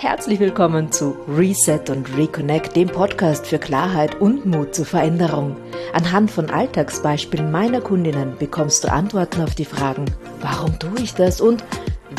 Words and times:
Herzlich 0.00 0.38
willkommen 0.38 0.92
zu 0.92 1.16
Reset 1.26 1.90
und 1.90 2.16
Reconnect, 2.16 2.76
dem 2.76 2.86
Podcast 2.86 3.48
für 3.48 3.58
Klarheit 3.58 4.20
und 4.20 4.46
Mut 4.46 4.72
zur 4.72 4.86
Veränderung. 4.86 5.56
Anhand 5.92 6.30
von 6.30 6.50
Alltagsbeispielen 6.50 7.50
meiner 7.50 7.80
Kundinnen 7.80 8.38
bekommst 8.38 8.84
du 8.84 8.92
Antworten 8.92 9.40
auf 9.40 9.56
die 9.56 9.64
Fragen, 9.64 10.04
warum 10.40 10.78
tue 10.78 11.00
ich 11.02 11.14
das 11.14 11.40
und 11.40 11.64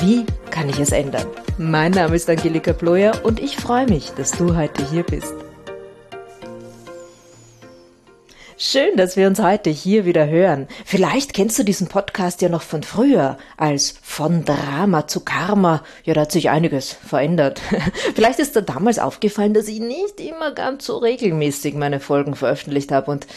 wie 0.02 0.26
kann 0.52 0.68
ich 0.68 0.78
es 0.78 0.92
ändern? 0.92 1.26
Mein 1.57 1.94
Name 1.94 2.18
ist 2.18 2.29
Angelika 2.29 2.73
Bloyer 2.73 3.14
und 3.23 3.39
ich 3.39 3.55
freue 3.55 3.88
mich, 3.88 4.11
dass 4.11 4.32
du 4.32 4.57
heute 4.57 4.86
hier 4.91 5.04
bist. 5.04 5.34
Schön, 8.62 8.98
dass 8.98 9.16
wir 9.16 9.26
uns 9.28 9.39
heute 9.39 9.70
hier 9.70 10.04
wieder 10.04 10.28
hören. 10.28 10.68
Vielleicht 10.84 11.34
kennst 11.34 11.58
du 11.58 11.64
diesen 11.64 11.88
Podcast 11.88 12.41
ja 12.41 12.50
noch 12.50 12.62
von 12.62 12.84
früher, 12.84 13.38
als 13.55 13.96
von 14.02 14.44
Drama 14.44 15.08
zu 15.08 15.21
Karma. 15.21 15.82
Ja, 16.04 16.14
da 16.14 16.21
hat 16.21 16.34
sich 16.34 16.50
einiges 16.50 16.91
verändert. 16.91 17.62
Vielleicht 18.16 18.40
ist 18.40 18.58
dir 18.58 18.62
damals 18.62 19.00
aufgefallen, 19.00 19.54
dass 19.54 19.70
ich 19.70 19.80
nicht 19.80 20.20
immer 20.20 20.52
ganz 20.52 20.85
so 20.85 20.98
regelmäßig 20.98 21.73
meine 21.76 22.02
Folgen 22.02 22.35
veröffentlicht 22.35 22.91
habe 22.91 23.12
und 23.12 23.27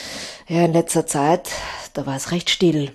ja, 0.48 0.64
in 0.64 0.72
letzter 0.72 1.06
Zeit, 1.06 1.50
da 1.94 2.04
war 2.04 2.16
es 2.16 2.32
recht 2.32 2.50
still. 2.50 2.90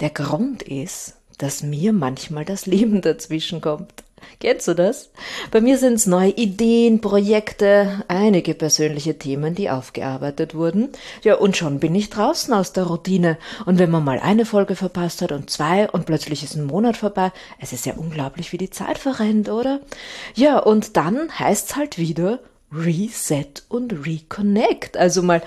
Der 0.00 0.10
Grund 0.10 0.62
ist, 0.62 1.14
dass 1.38 1.62
mir 1.62 1.94
manchmal 1.94 2.44
das 2.44 2.66
Leben 2.66 3.00
dazwischen 3.00 3.62
kommt. 3.62 4.04
Kennst 4.40 4.68
du 4.68 4.74
das? 4.74 5.10
Bei 5.50 5.60
mir 5.60 5.76
sind 5.78 5.94
es 5.94 6.06
neue 6.06 6.30
Ideen, 6.30 7.00
Projekte, 7.00 8.04
einige 8.08 8.54
persönliche 8.54 9.18
Themen, 9.18 9.54
die 9.54 9.70
aufgearbeitet 9.70 10.54
wurden. 10.54 10.90
Ja, 11.22 11.34
und 11.34 11.56
schon 11.56 11.80
bin 11.80 11.94
ich 11.94 12.10
draußen 12.10 12.54
aus 12.54 12.72
der 12.72 12.84
Routine. 12.84 13.38
Und 13.66 13.78
wenn 13.78 13.90
man 13.90 14.04
mal 14.04 14.18
eine 14.18 14.46
Folge 14.46 14.76
verpasst 14.76 15.22
hat 15.22 15.32
und 15.32 15.50
zwei 15.50 15.90
und 15.90 16.06
plötzlich 16.06 16.42
ist 16.42 16.54
ein 16.54 16.64
Monat 16.64 16.96
vorbei, 16.96 17.32
es 17.58 17.72
ist 17.72 17.86
ja 17.86 17.94
unglaublich, 17.94 18.52
wie 18.52 18.58
die 18.58 18.70
Zeit 18.70 18.98
verrennt, 18.98 19.48
oder? 19.48 19.80
Ja, 20.34 20.58
und 20.58 20.96
dann 20.96 21.38
heißt's 21.38 21.76
halt 21.76 21.98
wieder 21.98 22.40
Reset 22.72 23.64
und 23.68 24.06
Reconnect. 24.06 24.96
Also 24.96 25.22
mal 25.22 25.42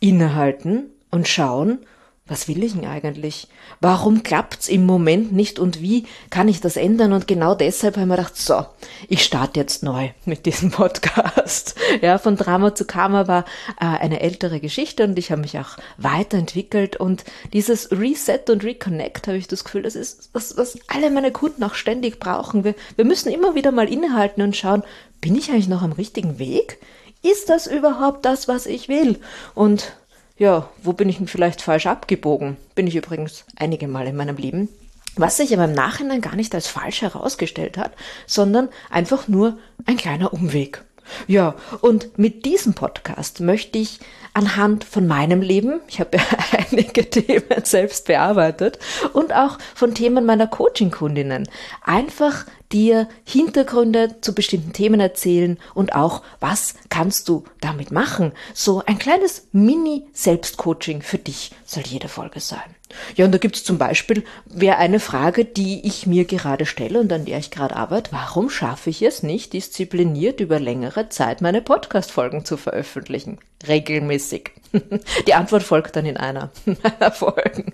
innehalten 0.00 0.90
und 1.10 1.28
schauen, 1.28 1.78
was 2.26 2.48
will 2.48 2.64
ich 2.64 2.72
denn 2.72 2.86
eigentlich? 2.86 3.48
Warum 3.82 4.22
klappt's 4.22 4.68
im 4.68 4.86
Moment 4.86 5.32
nicht 5.32 5.58
und 5.58 5.82
wie 5.82 6.06
kann 6.30 6.48
ich 6.48 6.62
das 6.62 6.78
ändern? 6.78 7.12
Und 7.12 7.28
genau 7.28 7.54
deshalb 7.54 7.98
haben 7.98 8.08
wir 8.08 8.16
gedacht, 8.16 8.38
so, 8.38 8.64
ich 9.08 9.22
starte 9.22 9.60
jetzt 9.60 9.82
neu 9.82 10.08
mit 10.24 10.46
diesem 10.46 10.70
Podcast. 10.70 11.74
Ja, 12.00 12.18
von 12.18 12.36
Drama 12.36 12.74
zu 12.74 12.86
Karma 12.86 13.28
war 13.28 13.44
äh, 13.80 13.84
eine 13.84 14.20
ältere 14.20 14.58
Geschichte 14.58 15.04
und 15.04 15.18
ich 15.18 15.30
habe 15.30 15.42
mich 15.42 15.58
auch 15.58 15.76
weiterentwickelt 15.96 16.96
und 16.96 17.24
dieses 17.52 17.90
Reset 17.92 18.40
und 18.48 18.64
Reconnect 18.64 19.28
habe 19.28 19.36
ich 19.36 19.46
das 19.46 19.64
Gefühl, 19.64 19.82
das 19.82 19.94
ist 19.94 20.30
was, 20.32 20.56
was 20.56 20.78
alle 20.88 21.10
meine 21.10 21.30
Kunden 21.30 21.62
auch 21.62 21.74
ständig 21.74 22.18
brauchen. 22.18 22.64
Wir, 22.64 22.74
wir 22.96 23.04
müssen 23.04 23.30
immer 23.32 23.54
wieder 23.54 23.70
mal 23.70 23.90
innehalten 23.90 24.42
und 24.42 24.56
schauen, 24.56 24.82
bin 25.20 25.36
ich 25.36 25.50
eigentlich 25.50 25.68
noch 25.68 25.82
am 25.82 25.92
richtigen 25.92 26.38
Weg? 26.38 26.78
Ist 27.22 27.48
das 27.48 27.66
überhaupt 27.66 28.24
das, 28.24 28.48
was 28.48 28.66
ich 28.66 28.88
will? 28.88 29.18
Und 29.54 29.94
ja, 30.36 30.68
wo 30.82 30.92
bin 30.92 31.08
ich 31.08 31.18
denn 31.18 31.28
vielleicht 31.28 31.62
falsch 31.62 31.86
abgebogen? 31.86 32.56
Bin 32.74 32.86
ich 32.86 32.96
übrigens 32.96 33.44
einige 33.56 33.88
Mal 33.88 34.06
in 34.06 34.16
meinem 34.16 34.36
Leben. 34.36 34.68
Was 35.16 35.36
sich 35.36 35.54
aber 35.54 35.66
im 35.66 35.72
Nachhinein 35.72 36.20
gar 36.20 36.34
nicht 36.34 36.54
als 36.54 36.66
falsch 36.66 37.02
herausgestellt 37.02 37.78
hat, 37.78 37.92
sondern 38.26 38.68
einfach 38.90 39.28
nur 39.28 39.58
ein 39.86 39.96
kleiner 39.96 40.32
Umweg. 40.32 40.84
Ja, 41.26 41.54
und 41.80 42.18
mit 42.18 42.44
diesem 42.44 42.74
Podcast 42.74 43.40
möchte 43.40 43.78
ich 43.78 44.00
anhand 44.32 44.84
von 44.84 45.06
meinem 45.06 45.42
Leben, 45.42 45.80
ich 45.86 46.00
habe 46.00 46.16
ja 46.16 46.24
einige 46.70 47.08
Themen 47.08 47.62
selbst 47.62 48.06
bearbeitet, 48.06 48.78
und 49.12 49.32
auch 49.32 49.58
von 49.74 49.94
Themen 49.94 50.24
meiner 50.24 50.46
Coaching-Kundinnen, 50.46 51.48
einfach 51.82 52.46
dir 52.72 53.08
Hintergründe 53.24 54.16
zu 54.20 54.34
bestimmten 54.34 54.72
Themen 54.72 55.00
erzählen 55.00 55.58
und 55.74 55.94
auch, 55.94 56.22
was 56.40 56.74
kannst 56.88 57.28
du 57.28 57.44
damit 57.60 57.90
machen. 57.90 58.32
So 58.52 58.82
ein 58.86 58.98
kleines 58.98 59.48
Mini-Selbstcoaching 59.52 61.02
für 61.02 61.18
dich 61.18 61.52
soll 61.64 61.84
jede 61.86 62.08
Folge 62.08 62.40
sein. 62.40 62.74
Ja, 63.16 63.24
und 63.24 63.32
da 63.32 63.38
gibt 63.38 63.56
es 63.56 63.64
zum 63.64 63.78
Beispiel, 63.78 64.24
wäre 64.44 64.76
eine 64.76 65.00
Frage, 65.00 65.44
die 65.44 65.86
ich 65.86 66.06
mir 66.06 66.24
gerade 66.24 66.66
stelle 66.66 67.00
und 67.00 67.12
an 67.12 67.24
der 67.24 67.38
ich 67.38 67.50
gerade 67.50 67.74
arbeite, 67.76 68.12
warum 68.12 68.50
schaffe 68.50 68.90
ich 68.90 69.02
es 69.02 69.22
nicht, 69.22 69.52
diszipliniert 69.52 70.40
über 70.40 70.60
längere 70.60 71.08
Zeit 71.08 71.40
meine 71.40 71.62
Podcast-Folgen 71.62 72.44
zu 72.44 72.56
veröffentlichen? 72.56 73.38
Regelmäßig. 73.66 74.52
Die 75.26 75.34
Antwort 75.34 75.62
folgt 75.62 75.96
dann 75.96 76.06
in 76.06 76.16
einer 76.16 76.50
meiner 76.64 77.12
Folgen. 77.12 77.72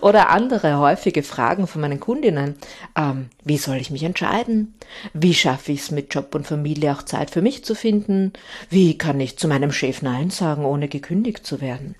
Oder 0.00 0.30
andere 0.30 0.78
häufige 0.78 1.22
Fragen 1.22 1.66
von 1.66 1.80
meinen 1.80 2.00
Kundinnen. 2.00 2.56
Ähm, 2.96 3.28
wie 3.44 3.58
soll 3.58 3.76
ich 3.76 3.90
mich 3.90 4.02
entscheiden? 4.02 4.74
Wie 5.12 5.34
schaffe 5.34 5.72
ich 5.72 5.80
es 5.80 5.90
mit 5.90 6.14
Job 6.14 6.34
und 6.34 6.46
Familie 6.46 6.92
auch 6.92 7.02
Zeit 7.02 7.30
für 7.30 7.42
mich 7.42 7.64
zu 7.64 7.74
finden? 7.74 8.32
Wie 8.68 8.98
kann 8.98 9.20
ich 9.20 9.38
zu 9.38 9.48
meinem 9.48 9.72
Chef 9.72 10.02
Nein 10.02 10.30
sagen, 10.30 10.64
ohne 10.64 10.88
gekündigt 10.88 11.46
zu 11.46 11.60
werden? 11.60 11.94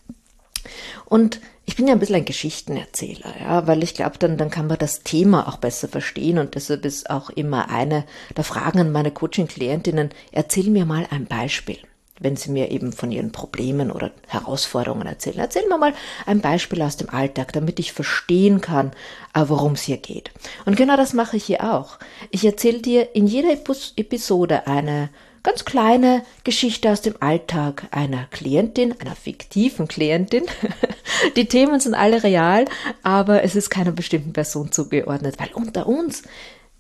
Und 1.06 1.40
ich 1.64 1.76
bin 1.76 1.86
ja 1.86 1.94
ein 1.94 2.00
bisschen 2.00 2.16
ein 2.16 2.24
Geschichtenerzähler, 2.24 3.32
ja, 3.40 3.66
weil 3.66 3.82
ich 3.82 3.94
glaube, 3.94 4.18
dann, 4.18 4.36
dann 4.36 4.50
kann 4.50 4.66
man 4.66 4.78
das 4.78 5.02
Thema 5.02 5.48
auch 5.48 5.56
besser 5.56 5.88
verstehen 5.88 6.38
und 6.38 6.54
deshalb 6.54 6.84
ist 6.84 7.08
auch 7.08 7.30
immer 7.30 7.70
eine 7.70 8.04
der 8.36 8.44
Fragen 8.44 8.80
an 8.80 8.92
meine 8.92 9.12
Coaching-Klientinnen, 9.12 10.10
erzähl 10.32 10.68
mir 10.68 10.84
mal 10.84 11.06
ein 11.10 11.26
Beispiel 11.26 11.78
wenn 12.20 12.36
sie 12.36 12.50
mir 12.50 12.70
eben 12.70 12.92
von 12.92 13.10
ihren 13.10 13.32
Problemen 13.32 13.90
oder 13.90 14.12
Herausforderungen 14.28 15.06
erzählen. 15.06 15.38
Erzähl 15.38 15.66
mir 15.66 15.78
mal 15.78 15.94
ein 16.26 16.40
Beispiel 16.40 16.82
aus 16.82 16.96
dem 16.96 17.08
Alltag, 17.08 17.52
damit 17.52 17.80
ich 17.80 17.92
verstehen 17.92 18.60
kann, 18.60 18.92
äh, 19.34 19.42
worum 19.46 19.72
es 19.72 19.82
hier 19.82 19.96
geht. 19.96 20.30
Und 20.66 20.76
genau 20.76 20.96
das 20.96 21.14
mache 21.14 21.36
ich 21.36 21.44
hier 21.44 21.74
auch. 21.74 21.98
Ich 22.30 22.44
erzähle 22.44 22.80
dir 22.80 23.16
in 23.16 23.26
jeder 23.26 23.52
Episode 23.52 24.66
eine 24.66 25.08
ganz 25.42 25.64
kleine 25.64 26.22
Geschichte 26.44 26.90
aus 26.90 27.00
dem 27.00 27.14
Alltag 27.20 27.88
einer 27.90 28.26
Klientin, 28.30 28.94
einer 29.00 29.16
fiktiven 29.16 29.88
Klientin. 29.88 30.44
Die 31.36 31.46
Themen 31.46 31.80
sind 31.80 31.94
alle 31.94 32.22
real, 32.22 32.66
aber 33.02 33.42
es 33.42 33.56
ist 33.56 33.70
keiner 33.70 33.92
bestimmten 33.92 34.34
Person 34.34 34.72
zugeordnet, 34.72 35.36
weil 35.38 35.50
unter 35.54 35.86
uns, 35.86 36.22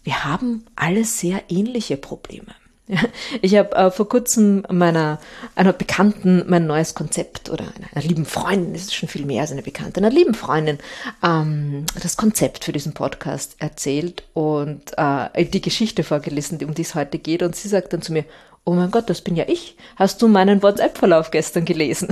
wir 0.02 0.24
haben 0.24 0.66
alle 0.76 1.04
sehr 1.04 1.42
ähnliche 1.48 1.96
Probleme. 1.96 2.54
Ich 3.42 3.56
habe 3.56 3.74
äh, 3.76 3.90
vor 3.90 4.08
kurzem 4.08 4.64
meiner 4.70 5.18
einer 5.54 5.72
Bekannten 5.72 6.44
mein 6.46 6.66
neues 6.66 6.94
Konzept 6.94 7.50
oder 7.50 7.64
einer, 7.64 7.88
einer, 7.94 8.04
lieben 8.04 8.24
Freundin, 8.24 8.72
das 8.72 8.82
ist 8.82 8.94
schon 8.94 9.08
viel 9.08 9.24
mehr 9.24 9.42
als 9.42 9.52
eine 9.52 9.62
Bekannte, 9.62 10.00
einer 10.00 10.10
lieben 10.10 10.34
Freundin 10.34 10.78
ähm, 11.22 11.86
das 12.00 12.16
Konzept 12.16 12.64
für 12.64 12.72
diesen 12.72 12.92
Podcast 12.92 13.56
erzählt 13.58 14.24
und 14.34 14.82
äh, 14.96 15.44
die 15.44 15.60
Geschichte 15.60 16.02
vorgelesen, 16.04 16.62
um 16.64 16.74
die 16.74 16.82
es 16.82 16.94
heute 16.94 17.18
geht. 17.18 17.42
Und 17.42 17.56
sie 17.56 17.68
sagt 17.68 17.92
dann 17.92 18.02
zu 18.02 18.12
mir, 18.12 18.24
oh 18.64 18.72
mein 18.72 18.90
Gott, 18.90 19.08
das 19.08 19.22
bin 19.22 19.36
ja 19.36 19.44
ich. 19.46 19.76
Hast 19.96 20.20
du 20.22 20.28
meinen 20.28 20.62
WhatsApp-Verlauf 20.62 21.30
gestern 21.30 21.64
gelesen? 21.64 22.08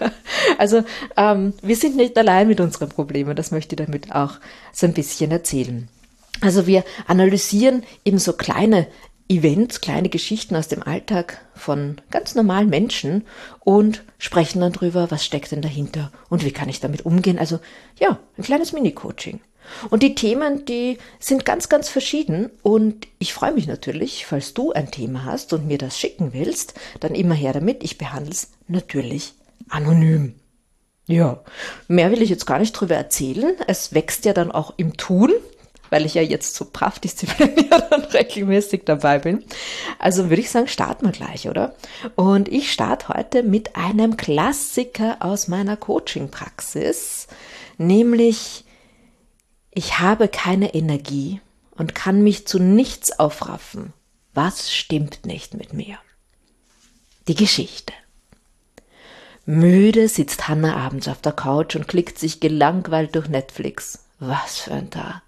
also 0.58 0.84
ähm, 1.16 1.54
wir 1.62 1.76
sind 1.76 1.96
nicht 1.96 2.16
allein 2.18 2.48
mit 2.48 2.60
unseren 2.60 2.88
Problemen, 2.88 3.36
das 3.36 3.50
möchte 3.50 3.74
ich 3.74 3.84
damit 3.84 4.14
auch 4.14 4.32
so 4.72 4.86
ein 4.86 4.94
bisschen 4.94 5.30
erzählen. 5.30 5.88
Also 6.40 6.66
wir 6.66 6.84
analysieren 7.06 7.84
eben 8.04 8.18
so 8.18 8.32
kleine 8.32 8.86
Events, 9.28 9.80
kleine 9.80 10.10
Geschichten 10.10 10.54
aus 10.54 10.68
dem 10.68 10.82
Alltag 10.82 11.44
von 11.54 11.96
ganz 12.10 12.34
normalen 12.34 12.68
Menschen 12.68 13.24
und 13.60 14.04
sprechen 14.18 14.60
dann 14.60 14.72
drüber, 14.72 15.10
was 15.10 15.24
steckt 15.24 15.50
denn 15.50 15.62
dahinter 15.62 16.12
und 16.28 16.44
wie 16.44 16.52
kann 16.52 16.68
ich 16.68 16.80
damit 16.80 17.06
umgehen. 17.06 17.38
Also 17.38 17.58
ja, 17.98 18.18
ein 18.36 18.44
kleines 18.44 18.72
Mini-Coaching. 18.72 19.40
Und 19.88 20.02
die 20.02 20.14
Themen, 20.14 20.66
die 20.66 20.98
sind 21.18 21.46
ganz, 21.46 21.70
ganz 21.70 21.88
verschieden 21.88 22.50
und 22.62 23.08
ich 23.18 23.32
freue 23.32 23.52
mich 23.52 23.66
natürlich, 23.66 24.26
falls 24.26 24.52
du 24.52 24.72
ein 24.72 24.90
Thema 24.90 25.24
hast 25.24 25.54
und 25.54 25.66
mir 25.66 25.78
das 25.78 25.98
schicken 25.98 26.34
willst, 26.34 26.74
dann 27.00 27.14
immer 27.14 27.34
her 27.34 27.54
damit. 27.54 27.82
Ich 27.82 27.96
behandle 27.96 28.32
es 28.32 28.50
natürlich 28.68 29.32
anonym. 29.70 30.34
Ja, 31.06 31.42
mehr 31.88 32.10
will 32.10 32.22
ich 32.22 32.30
jetzt 32.30 32.46
gar 32.46 32.58
nicht 32.58 32.72
drüber 32.72 32.94
erzählen. 32.94 33.56
Es 33.66 33.94
wächst 33.94 34.24
ja 34.24 34.32
dann 34.32 34.50
auch 34.50 34.74
im 34.76 34.96
Tun 34.96 35.32
weil 35.90 36.06
ich 36.06 36.14
ja 36.14 36.22
jetzt 36.22 36.54
so 36.54 36.66
brav 36.72 36.98
diszipliniert 36.98 37.92
und 37.94 38.12
regelmäßig 38.14 38.82
dabei 38.84 39.18
bin. 39.18 39.44
Also 39.98 40.30
würde 40.30 40.40
ich 40.40 40.50
sagen, 40.50 40.68
starten 40.68 41.06
wir 41.06 41.12
gleich, 41.12 41.48
oder? 41.48 41.74
Und 42.16 42.48
ich 42.48 42.72
starte 42.72 43.08
heute 43.08 43.42
mit 43.42 43.76
einem 43.76 44.16
Klassiker 44.16 45.18
aus 45.20 45.48
meiner 45.48 45.76
Coaching-Praxis, 45.76 47.26
nämlich 47.78 48.64
ich 49.70 49.98
habe 49.98 50.28
keine 50.28 50.74
Energie 50.74 51.40
und 51.76 51.94
kann 51.94 52.22
mich 52.22 52.46
zu 52.46 52.58
nichts 52.58 53.18
aufraffen. 53.18 53.92
Was 54.32 54.72
stimmt 54.72 55.26
nicht 55.26 55.54
mit 55.54 55.72
mir? 55.72 55.98
Die 57.26 57.34
Geschichte. 57.34 57.92
Müde 59.46 60.08
sitzt 60.08 60.48
Hannah 60.48 60.76
abends 60.76 61.08
auf 61.08 61.20
der 61.20 61.32
Couch 61.32 61.76
und 61.76 61.88
klickt 61.88 62.18
sich 62.18 62.40
gelangweilt 62.40 63.14
durch 63.14 63.28
Netflix. 63.28 64.04
Was 64.18 64.58
für 64.58 64.72
ein 64.72 64.90
Tag. 64.90 65.23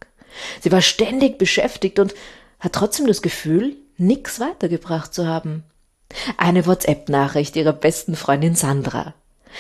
Sie 0.60 0.72
war 0.72 0.82
ständig 0.82 1.38
beschäftigt 1.38 1.98
und 1.98 2.14
hat 2.60 2.72
trotzdem 2.72 3.06
das 3.06 3.22
Gefühl, 3.22 3.76
nix 3.98 4.40
weitergebracht 4.40 5.14
zu 5.14 5.26
haben. 5.26 5.64
Eine 6.36 6.66
WhatsApp-Nachricht 6.66 7.56
ihrer 7.56 7.72
besten 7.72 8.16
Freundin 8.16 8.54
Sandra. 8.54 9.14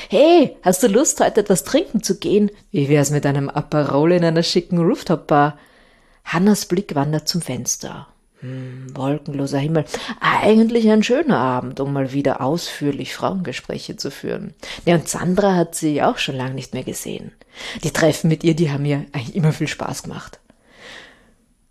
Hey, 0.08 0.56
hast 0.62 0.82
du 0.82 0.88
Lust, 0.88 1.20
heute 1.20 1.40
etwas 1.40 1.64
trinken 1.64 2.02
zu 2.02 2.18
gehen? 2.18 2.50
Wie 2.70 2.88
wär's 2.88 3.10
mit 3.10 3.24
einem 3.26 3.48
Aperol 3.48 4.12
in 4.12 4.24
einer 4.24 4.42
schicken 4.42 4.78
Rooftop-Bar? 4.78 5.58
Hannas 6.24 6.66
Blick 6.66 6.94
wandert 6.94 7.28
zum 7.28 7.40
Fenster. 7.40 8.08
Hm, 8.40 8.94
wolkenloser 8.94 9.58
Himmel. 9.58 9.86
Eigentlich 10.20 10.90
ein 10.90 11.02
schöner 11.02 11.38
Abend, 11.38 11.80
um 11.80 11.92
mal 11.92 12.12
wieder 12.12 12.42
ausführlich 12.42 13.14
Frauengespräche 13.14 13.96
zu 13.96 14.10
führen. 14.10 14.54
Ja, 14.84 14.96
und 14.96 15.08
Sandra 15.08 15.54
hat 15.54 15.74
sie 15.74 16.02
auch 16.02 16.18
schon 16.18 16.36
lange 16.36 16.54
nicht 16.54 16.74
mehr 16.74 16.84
gesehen. 16.84 17.32
Die 17.82 17.92
Treffen 17.92 18.28
mit 18.28 18.44
ihr, 18.44 18.54
die 18.54 18.70
haben 18.70 18.82
mir 18.82 19.06
eigentlich 19.12 19.34
immer 19.34 19.52
viel 19.52 19.68
Spaß 19.68 20.02
gemacht. 20.02 20.40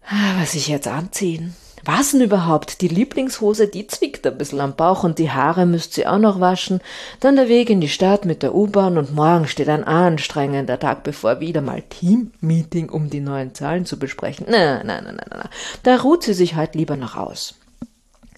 Ah, 0.08 0.40
was 0.40 0.54
ich 0.54 0.68
jetzt 0.68 0.88
anziehen? 0.88 1.56
Was 1.84 2.12
denn 2.12 2.22
überhaupt? 2.22 2.82
Die 2.82 2.88
Lieblingshose, 2.88 3.68
die 3.68 3.86
zwickt 3.86 4.26
ein 4.26 4.38
bisschen 4.38 4.60
am 4.60 4.76
Bauch 4.76 5.04
und 5.04 5.20
die 5.20 5.30
Haare 5.30 5.68
müsst 5.68 5.94
sie 5.94 6.08
auch 6.08 6.18
noch 6.18 6.40
waschen. 6.40 6.82
Dann 7.20 7.36
der 7.36 7.48
Weg 7.48 7.70
in 7.70 7.80
die 7.80 7.90
Stadt 7.90 8.26
mit 8.26 8.42
der 8.42 8.56
U-Bahn 8.56 8.98
und 8.98 9.14
morgen 9.14 9.48
steht 9.48 9.70
ein 9.70 9.84
anstrengender 9.84 10.80
Tag 10.80 11.04
bevor 11.04 11.40
wieder 11.42 11.62
mal 11.62 11.84
Team-Meeting, 11.84 12.90
um 12.90 13.12
die 13.12 13.20
neuen 13.20 13.54
Zahlen 13.54 13.86
zu 13.86 14.00
besprechen. 14.00 14.48
Na, 14.50 14.84
na, 14.84 15.00
na, 15.02 15.12
na, 15.12 15.26
na. 15.30 15.50
Da 15.84 15.98
ruht 15.98 16.24
sie 16.24 16.34
sich 16.34 16.56
halt 16.56 16.74
lieber 16.74 16.98
noch 16.98 17.16
aus. 17.16 17.54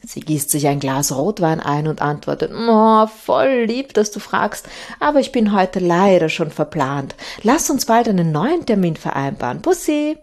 Sie 0.06 0.22
gießt 0.22 0.52
sich 0.52 0.68
ein 0.68 0.80
Glas 0.80 1.16
Rotwein 1.16 1.60
ein 1.60 1.88
und 1.88 2.02
antwortet, 2.02 2.52
oh, 2.54 3.08
voll 3.08 3.66
lieb, 3.68 3.94
dass 3.94 4.12
du 4.12 4.19
fragst, 4.19 4.68
aber 5.02 5.19
ich 5.19 5.34
bin 5.34 5.54
heute 5.54 5.80
leider 5.80 6.30
schon 6.30 6.52
verplant. 6.52 7.16
Lass 7.44 7.69
uns 7.69 7.86
bald 7.86 8.08
einen 8.08 8.31
neuen 8.31 8.66
Termin 8.66 8.96
vereinbaren. 8.96 9.62
Pussy. 9.62 10.18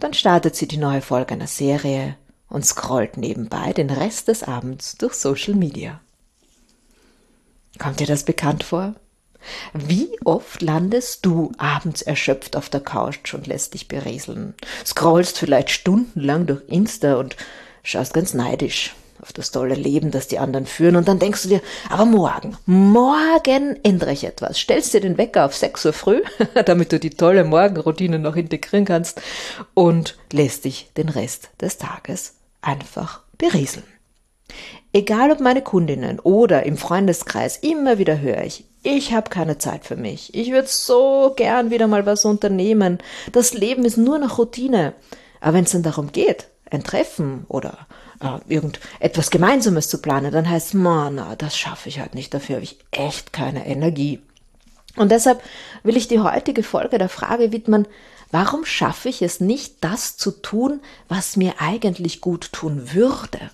Dann 0.00 0.14
startet 0.14 0.56
sie 0.56 0.66
die 0.66 0.78
neue 0.78 1.02
Folge 1.02 1.34
einer 1.34 1.46
Serie 1.46 2.16
und 2.48 2.64
scrollt 2.64 3.16
nebenbei 3.16 3.72
den 3.72 3.90
Rest 3.90 4.28
des 4.28 4.42
Abends 4.42 4.96
durch 4.96 5.14
Social 5.14 5.54
Media. 5.54 6.00
Kommt 7.78 8.00
dir 8.00 8.06
das 8.06 8.24
bekannt 8.24 8.64
vor? 8.64 8.94
Wie 9.72 10.08
oft 10.24 10.60
landest 10.60 11.24
du 11.24 11.52
abends 11.56 12.02
erschöpft 12.02 12.56
auf 12.56 12.68
der 12.68 12.80
Couch 12.80 13.32
und 13.32 13.46
lässt 13.46 13.74
dich 13.74 13.88
berieseln? 13.88 14.54
Scrollst 14.84 15.38
vielleicht 15.38 15.70
stundenlang 15.70 16.46
durch 16.46 16.62
Insta 16.68 17.16
und 17.16 17.36
schaust 17.82 18.12
ganz 18.12 18.34
neidisch 18.34 18.94
auf 19.22 19.32
das 19.32 19.50
tolle 19.50 19.74
Leben, 19.74 20.10
das 20.10 20.28
die 20.28 20.38
anderen 20.38 20.66
führen, 20.66 20.96
und 20.96 21.08
dann 21.08 21.18
denkst 21.18 21.42
du 21.44 21.48
dir, 21.48 21.60
aber 21.88 22.04
morgen, 22.04 22.56
morgen 22.66 23.78
ändere 23.82 24.12
ich 24.12 24.24
etwas. 24.24 24.58
Stellst 24.58 24.94
dir 24.94 25.00
den 25.00 25.18
Wecker 25.18 25.46
auf 25.46 25.54
6 25.54 25.86
Uhr 25.86 25.92
früh, 25.92 26.22
damit 26.66 26.92
du 26.92 26.98
die 26.98 27.10
tolle 27.10 27.44
Morgenroutine 27.44 28.18
noch 28.18 28.36
integrieren 28.36 28.84
kannst, 28.84 29.20
und 29.74 30.18
lässt 30.32 30.64
dich 30.64 30.90
den 30.96 31.08
Rest 31.08 31.50
des 31.60 31.78
Tages 31.78 32.34
einfach 32.62 33.22
berieseln. 33.38 33.84
Egal 34.92 35.30
ob 35.30 35.40
meine 35.40 35.62
Kundinnen 35.62 36.18
oder 36.18 36.64
im 36.66 36.76
Freundeskreis, 36.76 37.56
immer 37.58 37.98
wieder 37.98 38.20
höre 38.20 38.42
ich, 38.42 38.64
ich 38.82 39.12
habe 39.12 39.30
keine 39.30 39.58
Zeit 39.58 39.84
für 39.84 39.96
mich. 39.96 40.34
Ich 40.34 40.50
würde 40.50 40.68
so 40.68 41.34
gern 41.36 41.70
wieder 41.70 41.86
mal 41.86 42.06
was 42.06 42.24
unternehmen. 42.24 42.98
Das 43.32 43.52
Leben 43.52 43.84
ist 43.84 43.98
nur 43.98 44.18
noch 44.18 44.38
Routine. 44.38 44.94
Aber 45.40 45.54
wenn 45.54 45.64
es 45.64 45.72
dann 45.72 45.82
darum 45.82 46.12
geht, 46.12 46.48
ein 46.70 46.82
Treffen 46.82 47.44
oder 47.48 47.86
äh, 48.20 48.38
irgendetwas 48.48 49.30
Gemeinsames 49.30 49.88
zu 49.88 50.00
planen, 50.00 50.32
dann 50.32 50.48
heißt 50.48 50.74
man, 50.74 51.16
na, 51.16 51.36
das 51.36 51.56
schaffe 51.56 51.88
ich 51.88 52.00
halt 52.00 52.14
nicht. 52.14 52.32
Dafür 52.34 52.56
habe 52.56 52.64
ich 52.64 52.78
echt 52.90 53.32
keine 53.32 53.66
Energie. 53.66 54.20
Und 54.96 55.10
deshalb 55.10 55.42
will 55.82 55.96
ich 55.96 56.08
die 56.08 56.20
heutige 56.20 56.62
Folge 56.62 56.98
der 56.98 57.08
Frage 57.08 57.52
widmen, 57.52 57.86
Warum 58.30 58.64
schaffe 58.64 59.08
ich 59.08 59.22
es 59.22 59.40
nicht, 59.40 59.82
das 59.82 60.16
zu 60.16 60.30
tun, 60.30 60.80
was 61.08 61.36
mir 61.36 61.54
eigentlich 61.58 62.20
gut 62.20 62.52
tun 62.52 62.92
würde? 62.92 63.50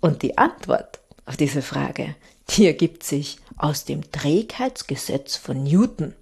Und 0.00 0.22
die 0.22 0.38
Antwort 0.38 1.00
auf 1.24 1.36
diese 1.36 1.62
Frage, 1.62 2.14
die 2.50 2.66
ergibt 2.66 3.02
sich 3.02 3.38
aus 3.56 3.84
dem 3.84 4.12
Trägheitsgesetz 4.12 5.36
von 5.36 5.64
Newton. 5.64 6.14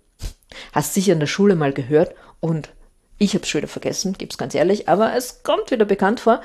Hast 0.72 0.94
sicher 0.94 1.12
in 1.12 1.20
der 1.20 1.26
Schule 1.26 1.54
mal 1.54 1.74
gehört 1.74 2.14
und 2.40 2.70
ich 3.18 3.34
habe 3.34 3.44
es 3.44 3.48
schon 3.48 3.60
wieder 3.60 3.68
vergessen, 3.68 4.14
gib's 4.18 4.38
ganz 4.38 4.54
ehrlich, 4.54 4.88
aber 4.88 5.14
es 5.14 5.42
kommt 5.42 5.70
wieder 5.70 5.84
bekannt 5.84 6.20
vor. 6.20 6.40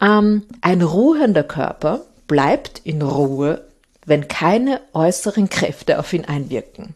Ähm, 0.00 0.44
ein 0.60 0.82
ruhender 0.82 1.42
Körper 1.42 2.02
bleibt 2.26 2.80
in 2.84 3.02
Ruhe, 3.02 3.66
wenn 4.06 4.28
keine 4.28 4.80
äußeren 4.92 5.48
Kräfte 5.48 5.98
auf 5.98 6.12
ihn 6.12 6.24
einwirken. 6.24 6.94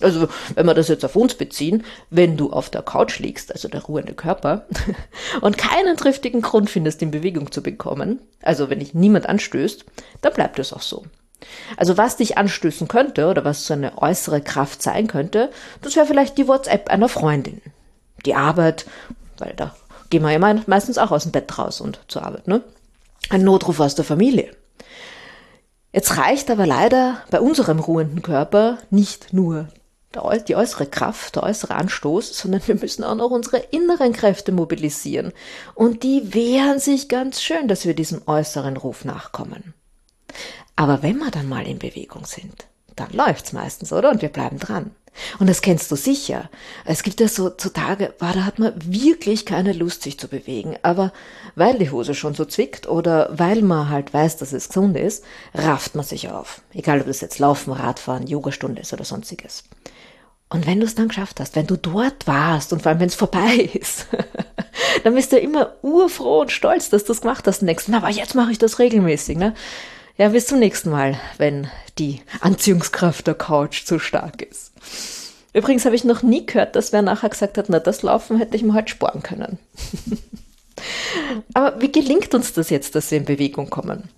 Also, 0.00 0.28
wenn 0.54 0.66
wir 0.66 0.74
das 0.74 0.86
jetzt 0.86 1.04
auf 1.04 1.16
uns 1.16 1.34
beziehen, 1.34 1.84
wenn 2.08 2.36
du 2.36 2.52
auf 2.52 2.70
der 2.70 2.82
Couch 2.82 3.18
liegst, 3.18 3.52
also 3.52 3.66
der 3.66 3.82
ruhende 3.82 4.14
Körper, 4.14 4.66
und 5.40 5.58
keinen 5.58 5.96
triftigen 5.96 6.40
Grund 6.40 6.70
findest, 6.70 7.02
in 7.02 7.10
Bewegung 7.10 7.50
zu 7.50 7.62
bekommen, 7.64 8.20
also 8.42 8.70
wenn 8.70 8.78
dich 8.78 8.94
niemand 8.94 9.28
anstößt, 9.28 9.84
dann 10.20 10.32
bleibt 10.34 10.60
es 10.60 10.72
auch 10.72 10.82
so. 10.82 11.04
Also 11.76 11.96
was 11.96 12.16
dich 12.16 12.38
anstößen 12.38 12.86
könnte 12.86 13.26
oder 13.26 13.44
was 13.44 13.66
so 13.66 13.74
eine 13.74 14.00
äußere 14.00 14.40
Kraft 14.40 14.82
sein 14.82 15.08
könnte, 15.08 15.50
das 15.82 15.96
wäre 15.96 16.06
vielleicht 16.06 16.38
die 16.38 16.46
WhatsApp 16.46 16.90
einer 16.90 17.08
Freundin. 17.08 17.60
Die 18.24 18.34
Arbeit, 18.34 18.86
weil 19.38 19.54
da 19.56 19.74
gehen 20.10 20.22
wir 20.22 20.32
ja 20.32 20.62
meistens 20.66 20.98
auch 20.98 21.10
aus 21.10 21.24
dem 21.24 21.32
Bett 21.32 21.58
raus 21.58 21.80
und 21.80 22.00
zur 22.08 22.22
Arbeit, 22.24 22.48
ne? 22.48 22.62
Ein 23.30 23.42
Notruf 23.42 23.80
aus 23.80 23.94
der 23.94 24.04
Familie. 24.04 24.50
Jetzt 25.92 26.16
reicht 26.16 26.50
aber 26.50 26.66
leider 26.66 27.22
bei 27.30 27.40
unserem 27.40 27.78
ruhenden 27.78 28.22
Körper 28.22 28.78
nicht 28.90 29.32
nur 29.32 29.68
die 30.48 30.56
äußere 30.56 30.86
Kraft, 30.86 31.36
der 31.36 31.42
äußere 31.42 31.74
Anstoß, 31.74 32.36
sondern 32.36 32.66
wir 32.66 32.74
müssen 32.74 33.04
auch 33.04 33.14
noch 33.14 33.30
unsere 33.30 33.58
inneren 33.58 34.12
Kräfte 34.12 34.52
mobilisieren. 34.52 35.32
Und 35.74 36.02
die 36.02 36.34
wehren 36.34 36.80
sich 36.80 37.08
ganz 37.08 37.42
schön, 37.42 37.68
dass 37.68 37.84
wir 37.84 37.94
diesem 37.94 38.22
äußeren 38.26 38.76
Ruf 38.76 39.04
nachkommen. 39.04 39.74
Aber 40.76 41.02
wenn 41.02 41.18
wir 41.18 41.30
dann 41.30 41.48
mal 41.48 41.66
in 41.66 41.78
Bewegung 41.78 42.24
sind, 42.24 42.66
dann 42.96 43.12
läuft's 43.12 43.52
meistens, 43.52 43.92
oder? 43.92 44.10
Und 44.10 44.22
wir 44.22 44.28
bleiben 44.30 44.58
dran. 44.58 44.90
Und 45.38 45.48
das 45.48 45.62
kennst 45.62 45.90
du 45.90 45.96
sicher. 45.96 46.48
Es 46.84 47.02
gibt 47.02 47.20
ja 47.20 47.28
so, 47.28 47.50
so 47.56 47.68
Tage, 47.68 48.12
boah, 48.18 48.32
da 48.32 48.44
hat 48.44 48.58
man 48.58 48.72
wirklich 48.76 49.46
keine 49.46 49.72
Lust, 49.72 50.02
sich 50.02 50.18
zu 50.18 50.28
bewegen. 50.28 50.76
Aber 50.82 51.12
weil 51.54 51.78
die 51.78 51.90
Hose 51.90 52.14
schon 52.14 52.34
so 52.34 52.44
zwickt 52.44 52.88
oder 52.88 53.28
weil 53.32 53.62
man 53.62 53.88
halt 53.88 54.12
weiß, 54.12 54.36
dass 54.36 54.52
es 54.52 54.68
gesund 54.68 54.96
ist, 54.96 55.24
rafft 55.54 55.94
man 55.94 56.04
sich 56.04 56.30
auf. 56.30 56.62
Egal, 56.72 57.00
ob 57.00 57.06
das 57.06 57.20
jetzt 57.20 57.38
Laufen, 57.38 57.72
Radfahren, 57.72 58.26
Yogastunde 58.26 58.82
ist 58.82 58.92
oder 58.92 59.04
sonstiges. 59.04 59.64
Und 60.50 60.66
wenn 60.66 60.80
du 60.80 60.86
es 60.86 60.94
dann 60.94 61.08
geschafft 61.08 61.40
hast, 61.40 61.56
wenn 61.56 61.66
du 61.66 61.76
dort 61.76 62.26
warst 62.26 62.72
und 62.72 62.82
vor 62.82 62.90
allem 62.90 63.00
wenn 63.00 63.08
es 63.08 63.14
vorbei 63.14 63.54
ist, 63.74 64.06
dann 65.04 65.14
bist 65.14 65.32
du 65.32 65.38
immer 65.38 65.74
urfroh 65.82 66.40
und 66.40 66.52
stolz, 66.52 66.88
dass 66.88 67.04
du 67.04 67.12
es 67.12 67.20
gemacht 67.20 67.46
hast. 67.46 67.60
Und 67.60 67.66
denkst, 67.66 67.84
na, 67.88 67.98
aber 67.98 68.10
jetzt 68.10 68.34
mache 68.34 68.52
ich 68.52 68.58
das 68.58 68.78
regelmäßig. 68.78 69.36
Ne? 69.36 69.54
Ja, 70.18 70.30
bis 70.30 70.46
zum 70.46 70.58
nächsten 70.58 70.90
Mal, 70.90 71.16
wenn 71.36 71.68
die 71.96 72.22
Anziehungskraft 72.40 73.28
der 73.28 73.34
Couch 73.34 73.84
zu 73.84 74.00
stark 74.00 74.42
ist. 74.42 74.72
Übrigens 75.54 75.84
habe 75.84 75.94
ich 75.94 76.02
noch 76.02 76.24
nie 76.24 76.44
gehört, 76.44 76.74
dass 76.74 76.92
wer 76.92 77.02
nachher 77.02 77.28
gesagt 77.28 77.56
hat, 77.56 77.66
na, 77.68 77.78
das 77.78 78.02
Laufen 78.02 78.36
hätte 78.36 78.56
ich 78.56 78.64
mir 78.64 78.74
halt 78.74 78.90
sparen 78.90 79.22
können. 79.22 79.60
aber 81.54 81.80
wie 81.80 81.92
gelingt 81.92 82.34
uns 82.34 82.52
das 82.52 82.68
jetzt, 82.68 82.96
dass 82.96 83.12
wir 83.12 83.18
in 83.18 83.24
Bewegung 83.24 83.70
kommen? 83.70 84.08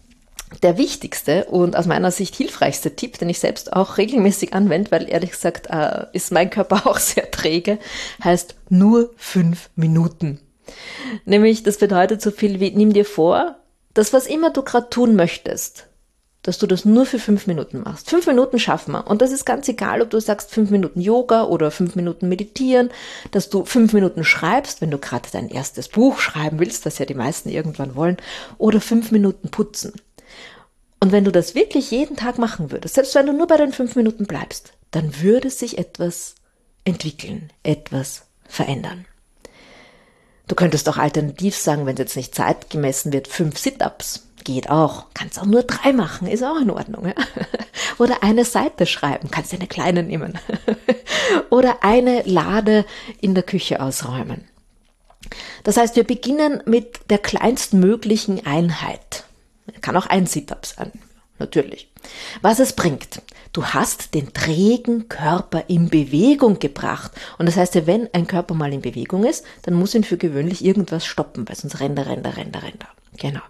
der 0.65 0.79
wichtigste 0.79 1.45
und 1.45 1.77
aus 1.77 1.87
meiner 1.87 2.11
Sicht 2.11 2.35
hilfreichste 2.35 2.97
Tipp, 2.97 3.19
den 3.19 3.29
ich 3.29 3.39
selbst 3.39 3.73
auch 3.73 3.99
regelmäßig 3.99 4.53
anwende, 4.53 4.91
weil 4.91 5.09
ehrlich 5.09 5.31
gesagt 5.31 5.69
äh, 5.71 6.07
ist 6.13 6.33
mein 6.33 6.51
Körper 6.51 6.87
auch 6.89 6.99
sehr 6.99 7.31
träge, 7.31 7.79
heißt 8.25 8.57
nur 8.69 9.15
fünf 9.17 9.71
Minuten. 9.77 10.41
Nämlich, 11.25 11.63
das 11.63 11.79
bedeutet 11.79 12.21
so 12.21 12.33
viel 12.33 12.59
wie, 12.59 12.73
nimm 12.73 12.93
dir 12.93 13.05
vor, 13.05 13.61
dass 13.95 14.13
was 14.13 14.27
immer 14.27 14.51
du 14.51 14.63
gerade 14.63 14.91
tun 14.91 15.15
möchtest, 15.15 15.87
dass 16.43 16.59
du 16.59 16.67
das 16.67 16.85
nur 16.85 17.05
für 17.05 17.19
fünf 17.19 17.47
Minuten 17.47 17.83
machst. 17.83 18.09
Fünf 18.09 18.27
Minuten 18.27 18.59
schaffen 18.59 18.93
wir. 18.93 19.07
Und 19.07 19.21
das 19.21 19.31
ist 19.31 19.45
ganz 19.45 19.69
egal, 19.69 20.01
ob 20.01 20.11
du 20.11 20.21
sagst 20.21 20.51
fünf 20.51 20.71
Minuten 20.71 21.01
Yoga 21.01 21.45
oder 21.45 21.71
fünf 21.71 21.97
Minuten 21.97 22.29
meditieren, 22.29 22.91
dass 23.31 23.51
du 23.51 23.65
fünf 23.65 23.93
Minuten 23.93 24.25
schreibst, 24.25 24.81
wenn 24.81 24.91
du 24.91 24.99
gerade 24.99 25.29
dein 25.31 25.49
erstes 25.49 25.89
Buch 25.89 26.19
schreiben 26.19 26.59
willst, 26.59 26.87
das 26.87 26.99
ja 26.99 27.05
die 27.05 27.15
meisten 27.15 27.51
irgendwann 27.51 27.95
wollen, 27.95 28.17
oder 28.57 28.81
fünf 28.81 29.11
Minuten 29.11 29.51
putzen. 29.51 29.93
Und 31.01 31.13
wenn 31.13 31.25
du 31.25 31.33
das 31.33 31.55
wirklich 31.55 31.91
jeden 31.91 32.17
Tag 32.17 32.39
machen 32.39 32.71
würdest, 32.71 32.95
selbst 32.95 33.15
wenn 33.15 33.27
du 33.27 33.33
nur 33.33 33.47
bei 33.47 33.57
den 33.57 33.73
fünf 33.73 33.97
Minuten 33.97 34.27
bleibst, 34.27 34.73
dann 34.91 35.21
würde 35.21 35.51
sich 35.51 35.79
etwas 35.79 36.35
entwickeln, 36.85 37.51
etwas 37.63 38.23
verändern. 38.47 39.07
Du 40.47 40.55
könntest 40.55 40.89
auch 40.89 40.97
alternativ 40.97 41.57
sagen, 41.57 41.87
wenn 41.87 41.95
es 41.95 42.01
jetzt 42.01 42.17
nicht 42.17 42.35
zeitgemessen 42.35 43.13
wird, 43.13 43.29
fünf 43.29 43.57
Sit-ups. 43.57 44.27
Geht 44.45 44.71
auch. 44.71 45.07
Kannst 45.15 45.39
auch 45.39 45.47
nur 45.47 45.63
drei 45.63 45.93
machen, 45.93 46.27
ist 46.27 46.43
auch 46.43 46.61
in 46.61 46.71
Ordnung. 46.71 47.07
Ja? 47.07 47.15
Oder 47.99 48.23
eine 48.23 48.45
Seite 48.45 48.87
schreiben, 48.87 49.31
kannst 49.31 49.53
dir 49.53 49.59
eine 49.59 49.69
kleine 49.69 50.03
nehmen. 50.03 50.39
Oder 51.51 51.83
eine 51.83 52.23
Lade 52.23 52.85
in 53.21 53.35
der 53.35 53.43
Küche 53.43 53.81
ausräumen. 53.81 54.45
Das 55.65 55.77
heißt, 55.77 55.97
wir 55.97 56.05
beginnen 56.05 56.63
mit 56.65 57.11
der 57.11 57.19
kleinstmöglichen 57.19 58.47
Einheit. 58.47 59.25
Kann 59.83 59.97
auch 59.97 60.07
ein 60.07 60.27
Sit-up 60.27 60.65
sein, 60.65 60.93
natürlich. 61.39 61.91
Was 62.41 62.59
es 62.59 62.73
bringt. 62.73 63.23
Du 63.53 63.67
hast 63.67 64.15
den 64.15 64.33
trägen 64.33 65.09
Körper 65.09 65.65
in 65.69 65.91
Bewegung 65.91 66.59
gebracht. 66.59 67.13
Und 67.37 67.47
das 67.47 67.57
heißt 67.57 67.87
wenn 67.87 68.09
ein 68.15 68.27
Körper 68.27 68.55
mal 68.55 68.73
in 68.73 68.81
Bewegung 68.81 69.25
ist, 69.25 69.45
dann 69.63 69.75
muss 69.75 69.95
ihn 69.95 70.05
für 70.05 70.17
gewöhnlich 70.17 70.65
irgendwas 70.65 71.05
stoppen, 71.05 71.49
weil 71.49 71.57
sonst 71.57 71.81
rennt 71.81 71.99
er, 71.99 72.07
rennt 72.07 72.27
er. 72.27 72.89
Genau. 73.21 73.41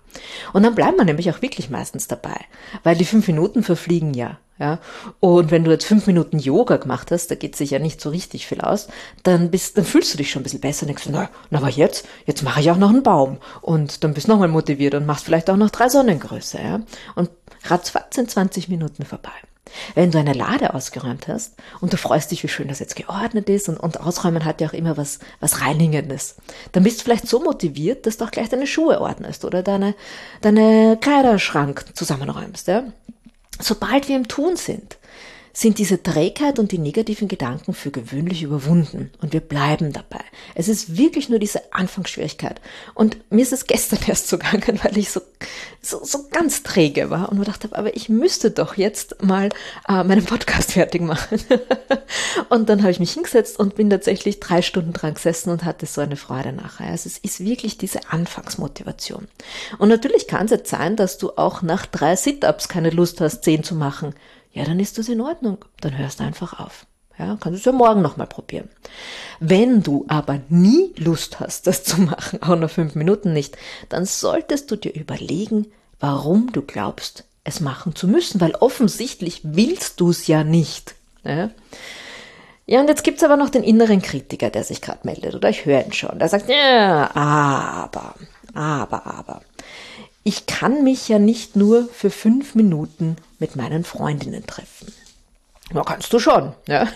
Und 0.53 0.65
dann 0.65 0.75
bleibt 0.75 0.99
man 0.99 1.07
nämlich 1.07 1.31
auch 1.31 1.43
wirklich 1.43 1.71
meistens 1.71 2.09
dabei, 2.09 2.37
weil 2.83 2.97
die 2.97 3.05
fünf 3.05 3.29
Minuten 3.29 3.63
verfliegen 3.63 4.15
ja 4.15 4.39
Ja, 4.59 4.81
und 5.21 5.53
wenn 5.53 5.63
du 5.63 5.71
jetzt 5.71 5.87
fünf 5.87 6.09
Minuten 6.09 6.41
Yoga 6.41 6.77
gemacht 6.77 7.13
hast, 7.13 7.31
da 7.31 7.37
geht 7.37 7.55
sich 7.55 7.71
ja 7.71 7.79
nicht 7.79 8.01
so 8.01 8.11
richtig 8.11 8.49
viel 8.49 8.61
aus, 8.61 8.89
dann 9.23 9.53
bist, 9.53 9.79
dann 9.79 9.85
fühlst 9.85 10.13
du 10.13 10.19
dich 10.19 10.31
schon 10.31 10.41
ein 10.41 10.43
bisschen 10.43 10.61
besser 10.61 10.83
und 10.83 10.89
denkst, 10.89 11.09
na, 11.09 11.31
na 11.51 11.59
aber 11.59 11.71
jetzt, 11.71 12.07
jetzt 12.27 12.43
mache 12.43 12.61
ich 12.61 12.71
auch 12.73 12.77
noch 12.77 12.91
einen 12.91 13.05
Baum 13.05 13.39
und 13.63 14.03
dann 14.03 14.13
bist 14.13 14.27
du 14.27 14.33
nochmal 14.33 14.49
motiviert 14.49 14.95
und 14.95 15.07
machst 15.07 15.25
vielleicht 15.25 15.49
auch 15.49 15.57
noch 15.57 15.71
drei 15.71 15.89
Sonnengröße, 15.89 16.59
ja. 16.61 16.81
Und 17.15 17.31
ratzfatz 17.65 18.17
sind 18.17 18.29
20 18.31 18.69
Minuten 18.69 19.05
vorbei. 19.05 19.31
Wenn 19.95 20.11
du 20.11 20.19
eine 20.19 20.33
Lade 20.33 20.75
ausgeräumt 20.75 21.29
hast 21.29 21.55
und 21.81 21.93
du 21.93 21.97
freust 21.97 22.31
dich, 22.31 22.43
wie 22.43 22.49
schön 22.49 22.69
das 22.69 22.79
jetzt 22.79 22.97
geordnet 22.97 23.49
ist 23.49 23.69
und, 23.69 23.79
und 23.79 24.01
Ausräumen 24.01 24.45
hat 24.45 24.61
ja 24.61 24.69
auch 24.69 24.73
immer 24.73 24.97
was, 24.97 25.19
was 25.41 25.61
Reinigendes, 25.61 26.37
dann 26.73 26.83
bist 26.83 27.01
du 27.01 27.05
vielleicht 27.05 27.29
so 27.29 27.41
motiviert, 27.41 28.07
dass 28.07 28.17
du 28.17 28.25
auch 28.25 28.31
gleich 28.31 28.49
deine 28.49 28.67
Schuhe 28.67 29.01
ordnest 29.01 29.45
oder 29.45 29.63
deine, 29.63 29.95
deine 30.41 30.99
Kleiderschrank 31.01 31.85
zusammenräumst, 31.95 32.69
ja. 32.69 32.85
Sobald 33.61 34.09
wir 34.09 34.17
im 34.17 34.27
Tun 34.27 34.57
sind, 34.57 34.90
sind 35.61 35.77
diese 35.77 36.03
Trägheit 36.03 36.59
und 36.59 36.73
die 36.73 36.79
negativen 36.79 37.29
Gedanken 37.29 37.75
für 37.75 37.91
gewöhnlich 37.91 38.43
überwunden 38.43 39.11
und 39.21 39.35
wir 39.35 39.41
bleiben 39.43 39.93
dabei. 39.93 40.25
Es 40.55 40.69
ist 40.69 40.97
wirklich 40.97 41.29
nur 41.29 41.39
diese 41.39 41.75
Anfangsschwierigkeit. 41.75 42.63
Und 42.95 43.19
mir 43.31 43.43
ist 43.43 43.53
es 43.53 43.67
gestern 43.67 43.99
erst 44.07 44.29
so 44.29 44.39
gegangen, 44.39 44.81
weil 44.83 44.97
ich 44.97 45.11
so, 45.11 45.21
so, 45.83 46.03
so 46.03 46.29
ganz 46.31 46.63
träge 46.63 47.11
war 47.11 47.29
und 47.29 47.39
mir 47.39 47.45
dachte, 47.45 47.69
aber 47.73 47.95
ich 47.95 48.09
müsste 48.09 48.51
doch 48.51 48.79
jetzt 48.79 49.23
mal 49.23 49.51
äh, 49.87 50.03
meinen 50.03 50.25
Podcast 50.25 50.73
fertig 50.73 51.03
machen. 51.03 51.39
und 52.49 52.71
dann 52.71 52.81
habe 52.81 52.93
ich 52.93 53.01
mich 53.01 53.13
hingesetzt 53.13 53.59
und 53.59 53.75
bin 53.75 53.91
tatsächlich 53.91 54.41
drei 54.41 54.63
Stunden 54.63 54.95
dran 54.95 55.13
gesessen 55.13 55.51
und 55.51 55.67
hatte 55.67 55.85
so 55.85 56.01
eine 56.01 56.17
Freude 56.17 56.55
nachher. 56.55 56.87
Also 56.87 57.07
es 57.07 57.19
ist 57.19 57.45
wirklich 57.45 57.77
diese 57.77 58.11
Anfangsmotivation. 58.11 59.29
Und 59.77 59.91
natürlich 59.91 60.27
kann 60.27 60.47
es 60.47 60.53
jetzt 60.53 60.71
sein, 60.71 60.97
dass 60.97 61.19
du 61.19 61.33
auch 61.37 61.61
nach 61.61 61.85
drei 61.85 62.17
Sit-Ups 62.17 62.69
keine 62.71 62.89
Lust 62.89 63.21
hast, 63.21 63.45
zehn 63.45 63.63
zu 63.63 63.75
machen 63.75 64.15
ja, 64.53 64.65
dann 64.65 64.81
ist 64.81 64.99
das 64.99 65.09
in 65.09 65.21
Ordnung. 65.21 65.65
Dann 65.81 65.97
hörst 65.97 66.21
du 66.21 66.25
einfach 66.25 66.59
auf. 66.59 66.87
Ja, 67.19 67.37
kannst 67.39 67.47
du 67.47 67.57
es 67.57 67.65
ja 67.67 67.73
morgen 67.73 68.01
nochmal 68.01 68.27
probieren. 68.27 68.71
Wenn 69.41 69.83
du 69.83 70.07
aber 70.09 70.41
nie 70.49 70.93
Lust 70.97 71.39
hast, 71.39 71.67
das 71.67 71.85
zu 71.85 72.01
machen, 72.01 72.43
auch 72.43 72.57
noch 72.57 72.71
fünf 72.71 72.95
Minuten 72.95 73.33
nicht, 73.33 73.59
dann 73.91 74.07
solltest 74.07 74.71
du 74.71 74.77
dir 74.77 74.95
überlegen, 74.95 75.67
warum 76.01 76.51
du 76.53 76.63
glaubst, 76.63 77.25
es 77.45 77.61
machen 77.61 77.95
zu 77.95 78.09
müssen, 78.09 78.41
weil 78.41 78.55
offensichtlich 78.55 79.41
willst 79.45 80.01
du 80.01 80.11
es 80.11 80.27
ja 80.27 80.45
nicht. 80.45 80.95
Ja? 81.23 81.51
ja, 82.67 82.81
und 82.81 82.89
jetzt 82.89 83.05
gibt's 83.05 83.23
aber 83.23 83.37
noch 83.37 83.51
den 83.51 83.65
inneren 83.65 84.01
Kritiker, 84.01 84.49
der 84.49 84.65
sich 84.65 84.81
gerade 84.81 85.01
meldet, 85.05 85.35
oder 85.35 85.51
ich 85.51 85.67
höre 85.67 85.85
ihn 85.85 85.93
schon. 85.93 86.19
Der 86.19 86.29
sagt, 86.29 86.49
ja, 86.49 87.15
aber, 87.15 88.15
aber, 88.55 89.07
aber. 89.07 89.43
Ich 90.23 90.47
kann 90.47 90.85
mich 90.85 91.09
ja 91.09 91.19
nicht 91.19 91.57
nur 91.57 91.89
für 91.89 92.11
fünf 92.11 92.55
Minuten 92.55 93.17
mit 93.39 93.57
meinen 93.57 93.85
Freundinnen 93.85 94.47
treffen. 94.47 94.93
Na, 95.73 95.85
kannst 95.85 96.13
du 96.13 96.19
schon. 96.19 96.53
Ja. 96.67 96.89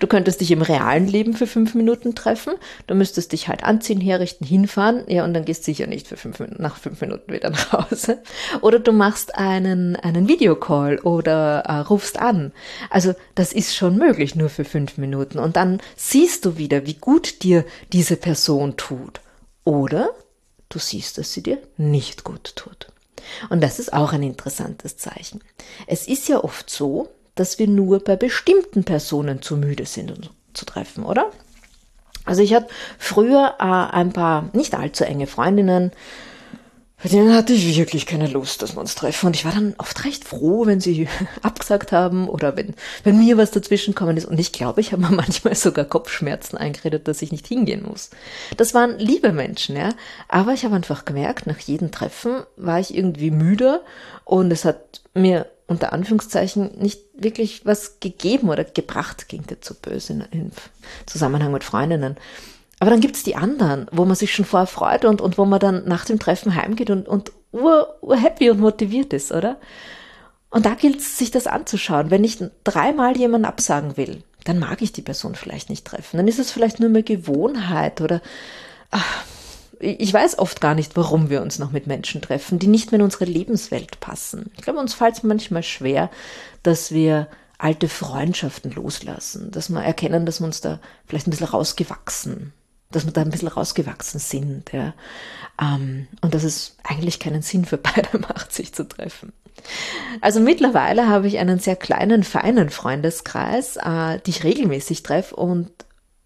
Du 0.00 0.06
könntest 0.06 0.40
dich 0.40 0.50
im 0.50 0.62
realen 0.62 1.06
Leben 1.06 1.34
für 1.34 1.46
fünf 1.46 1.74
Minuten 1.74 2.14
treffen. 2.14 2.54
Du 2.86 2.94
müsstest 2.94 3.32
dich 3.32 3.48
halt 3.48 3.62
anziehen, 3.62 4.00
herrichten, 4.00 4.46
hinfahren. 4.46 5.04
Ja, 5.06 5.24
und 5.24 5.34
dann 5.34 5.44
gehst 5.44 5.62
du 5.62 5.64
sicher 5.66 5.86
nicht 5.86 6.08
für 6.08 6.16
fünf, 6.16 6.40
nach 6.58 6.76
fünf 6.76 7.00
Minuten 7.02 7.32
wieder 7.32 7.50
nach 7.50 7.72
Hause. 7.72 8.22
Oder 8.62 8.78
du 8.78 8.92
machst 8.92 9.36
einen, 9.36 9.96
einen 9.96 10.28
Videocall 10.28 10.98
oder 11.00 11.60
äh, 11.66 11.78
rufst 11.80 12.18
an. 12.18 12.52
Also, 12.88 13.14
das 13.34 13.52
ist 13.52 13.76
schon 13.76 13.98
möglich, 13.98 14.34
nur 14.34 14.48
für 14.48 14.64
fünf 14.64 14.96
Minuten. 14.96 15.38
Und 15.38 15.56
dann 15.56 15.80
siehst 15.94 16.46
du 16.46 16.56
wieder, 16.56 16.86
wie 16.86 16.94
gut 16.94 17.42
dir 17.42 17.64
diese 17.92 18.16
Person 18.16 18.76
tut. 18.78 19.20
Oder 19.64 20.10
du 20.68 20.78
siehst, 20.78 21.18
dass 21.18 21.32
sie 21.32 21.42
dir 21.42 21.58
nicht 21.76 22.24
gut 22.24 22.56
tut. 22.56 22.88
Und 23.50 23.62
das 23.62 23.78
ist 23.78 23.92
auch 23.92 24.12
ein 24.12 24.22
interessantes 24.22 24.96
Zeichen. 24.96 25.40
Es 25.86 26.06
ist 26.06 26.28
ja 26.28 26.42
oft 26.42 26.70
so, 26.70 27.08
dass 27.34 27.58
wir 27.58 27.66
nur 27.66 28.00
bei 28.00 28.16
bestimmten 28.16 28.84
Personen 28.84 29.42
zu 29.42 29.56
müde 29.56 29.86
sind, 29.86 30.10
uns 30.10 30.30
zu 30.54 30.64
treffen, 30.64 31.04
oder? 31.04 31.30
Also 32.24 32.42
ich 32.42 32.54
hatte 32.54 32.68
früher 32.98 33.54
äh, 33.58 33.62
ein 33.62 34.12
paar 34.12 34.48
nicht 34.52 34.74
allzu 34.74 35.04
enge 35.04 35.26
Freundinnen, 35.26 35.92
bei 37.02 37.10
denen 37.10 37.34
hatte 37.34 37.52
ich 37.52 37.76
wirklich 37.76 38.06
keine 38.06 38.26
Lust, 38.26 38.62
dass 38.62 38.74
wir 38.74 38.80
uns 38.80 38.94
treffen. 38.94 39.26
Und 39.26 39.36
ich 39.36 39.44
war 39.44 39.52
dann 39.52 39.74
oft 39.76 40.04
recht 40.06 40.24
froh, 40.24 40.64
wenn 40.64 40.80
sie 40.80 41.08
abgesagt 41.42 41.92
haben 41.92 42.26
oder 42.28 42.56
wenn, 42.56 42.74
wenn 43.04 43.18
mir 43.18 43.36
was 43.36 43.50
dazwischen 43.50 43.94
kommen 43.94 44.16
ist. 44.16 44.24
Und 44.24 44.40
ich 44.40 44.52
glaube, 44.52 44.80
ich 44.80 44.92
habe 44.92 45.02
mir 45.02 45.10
manchmal 45.14 45.54
sogar 45.54 45.84
Kopfschmerzen 45.84 46.56
eingeredet, 46.56 47.06
dass 47.06 47.20
ich 47.20 47.32
nicht 47.32 47.46
hingehen 47.46 47.84
muss. 47.86 48.10
Das 48.56 48.72
waren 48.72 48.98
liebe 48.98 49.32
Menschen, 49.32 49.76
ja. 49.76 49.90
Aber 50.28 50.54
ich 50.54 50.64
habe 50.64 50.74
einfach 50.74 51.04
gemerkt, 51.04 51.46
nach 51.46 51.58
jedem 51.58 51.90
Treffen 51.90 52.44
war 52.56 52.80
ich 52.80 52.94
irgendwie 52.96 53.30
müde 53.30 53.82
und 54.24 54.50
es 54.50 54.64
hat 54.64 55.02
mir 55.12 55.46
unter 55.66 55.92
Anführungszeichen 55.92 56.78
nicht 56.78 57.02
wirklich 57.14 57.66
was 57.66 57.98
gegeben 58.00 58.48
oder 58.48 58.64
gebracht, 58.64 59.28
klingt 59.28 59.50
jetzt 59.50 59.66
so 59.66 59.74
böse 59.74 60.26
in 60.30 60.52
Zusammenhang 61.06 61.52
mit 61.52 61.64
Freundinnen. 61.64 62.16
Aber 62.78 62.90
dann 62.90 63.00
gibt's 63.00 63.22
die 63.22 63.36
anderen, 63.36 63.86
wo 63.90 64.04
man 64.04 64.16
sich 64.16 64.34
schon 64.34 64.44
vorher 64.44 64.66
freut 64.66 65.04
und, 65.04 65.20
und 65.20 65.38
wo 65.38 65.44
man 65.44 65.60
dann 65.60 65.84
nach 65.86 66.04
dem 66.04 66.18
Treffen 66.18 66.54
heimgeht 66.54 66.90
und, 66.90 67.08
und 67.08 67.32
ur, 67.52 67.96
ur 68.02 68.16
happy 68.16 68.50
und 68.50 68.60
motiviert 68.60 69.12
ist, 69.12 69.32
oder? 69.32 69.58
Und 70.50 70.66
da 70.66 70.74
gilt 70.74 71.00
es, 71.00 71.18
sich 71.18 71.30
das 71.30 71.46
anzuschauen. 71.46 72.10
Wenn 72.10 72.24
ich 72.24 72.38
dreimal 72.64 73.16
jemanden 73.16 73.46
absagen 73.46 73.96
will, 73.96 74.22
dann 74.44 74.58
mag 74.58 74.82
ich 74.82 74.92
die 74.92 75.02
Person 75.02 75.34
vielleicht 75.34 75.70
nicht 75.70 75.86
treffen. 75.86 76.18
Dann 76.18 76.28
ist 76.28 76.38
es 76.38 76.52
vielleicht 76.52 76.78
nur 76.78 76.90
mehr 76.90 77.02
Gewohnheit 77.02 78.00
oder 78.00 78.20
ach, 78.90 79.24
ich 79.80 80.12
weiß 80.12 80.38
oft 80.38 80.60
gar 80.60 80.74
nicht, 80.74 80.96
warum 80.96 81.28
wir 81.28 81.42
uns 81.42 81.58
noch 81.58 81.72
mit 81.72 81.86
Menschen 81.86 82.22
treffen, 82.22 82.58
die 82.58 82.68
nicht 82.68 82.92
mehr 82.92 83.00
in 83.00 83.04
unsere 83.04 83.24
Lebenswelt 83.24 84.00
passen. 84.00 84.50
Ich 84.56 84.62
glaube, 84.62 84.78
uns 84.78 84.94
fällt 84.94 85.16
es 85.16 85.22
manchmal 85.22 85.62
schwer, 85.62 86.10
dass 86.62 86.92
wir 86.92 87.28
alte 87.58 87.88
Freundschaften 87.88 88.70
loslassen, 88.72 89.50
dass 89.50 89.68
wir 89.68 89.82
erkennen, 89.82 90.26
dass 90.26 90.40
wir 90.40 90.46
uns 90.46 90.60
da 90.60 90.78
vielleicht 91.06 91.26
ein 91.26 91.30
bisschen 91.30 91.48
rausgewachsen 91.48 92.52
dass 92.90 93.04
wir 93.04 93.12
da 93.12 93.22
ein 93.22 93.30
bisschen 93.30 93.48
rausgewachsen 93.48 94.20
sind, 94.20 94.72
ja. 94.72 94.94
Ähm, 95.60 96.06
und 96.20 96.34
dass 96.34 96.44
es 96.44 96.76
eigentlich 96.84 97.18
keinen 97.18 97.42
Sinn 97.42 97.64
für 97.64 97.78
beide 97.78 98.18
macht, 98.18 98.52
sich 98.52 98.72
zu 98.72 98.86
treffen. 98.86 99.32
Also 100.20 100.40
mittlerweile 100.40 101.08
habe 101.08 101.26
ich 101.26 101.38
einen 101.38 101.58
sehr 101.58 101.76
kleinen, 101.76 102.22
feinen 102.22 102.70
Freundeskreis, 102.70 103.76
äh, 103.76 104.20
die 104.24 104.30
ich 104.30 104.44
regelmäßig 104.44 105.02
treffe 105.02 105.34
und 105.36 105.70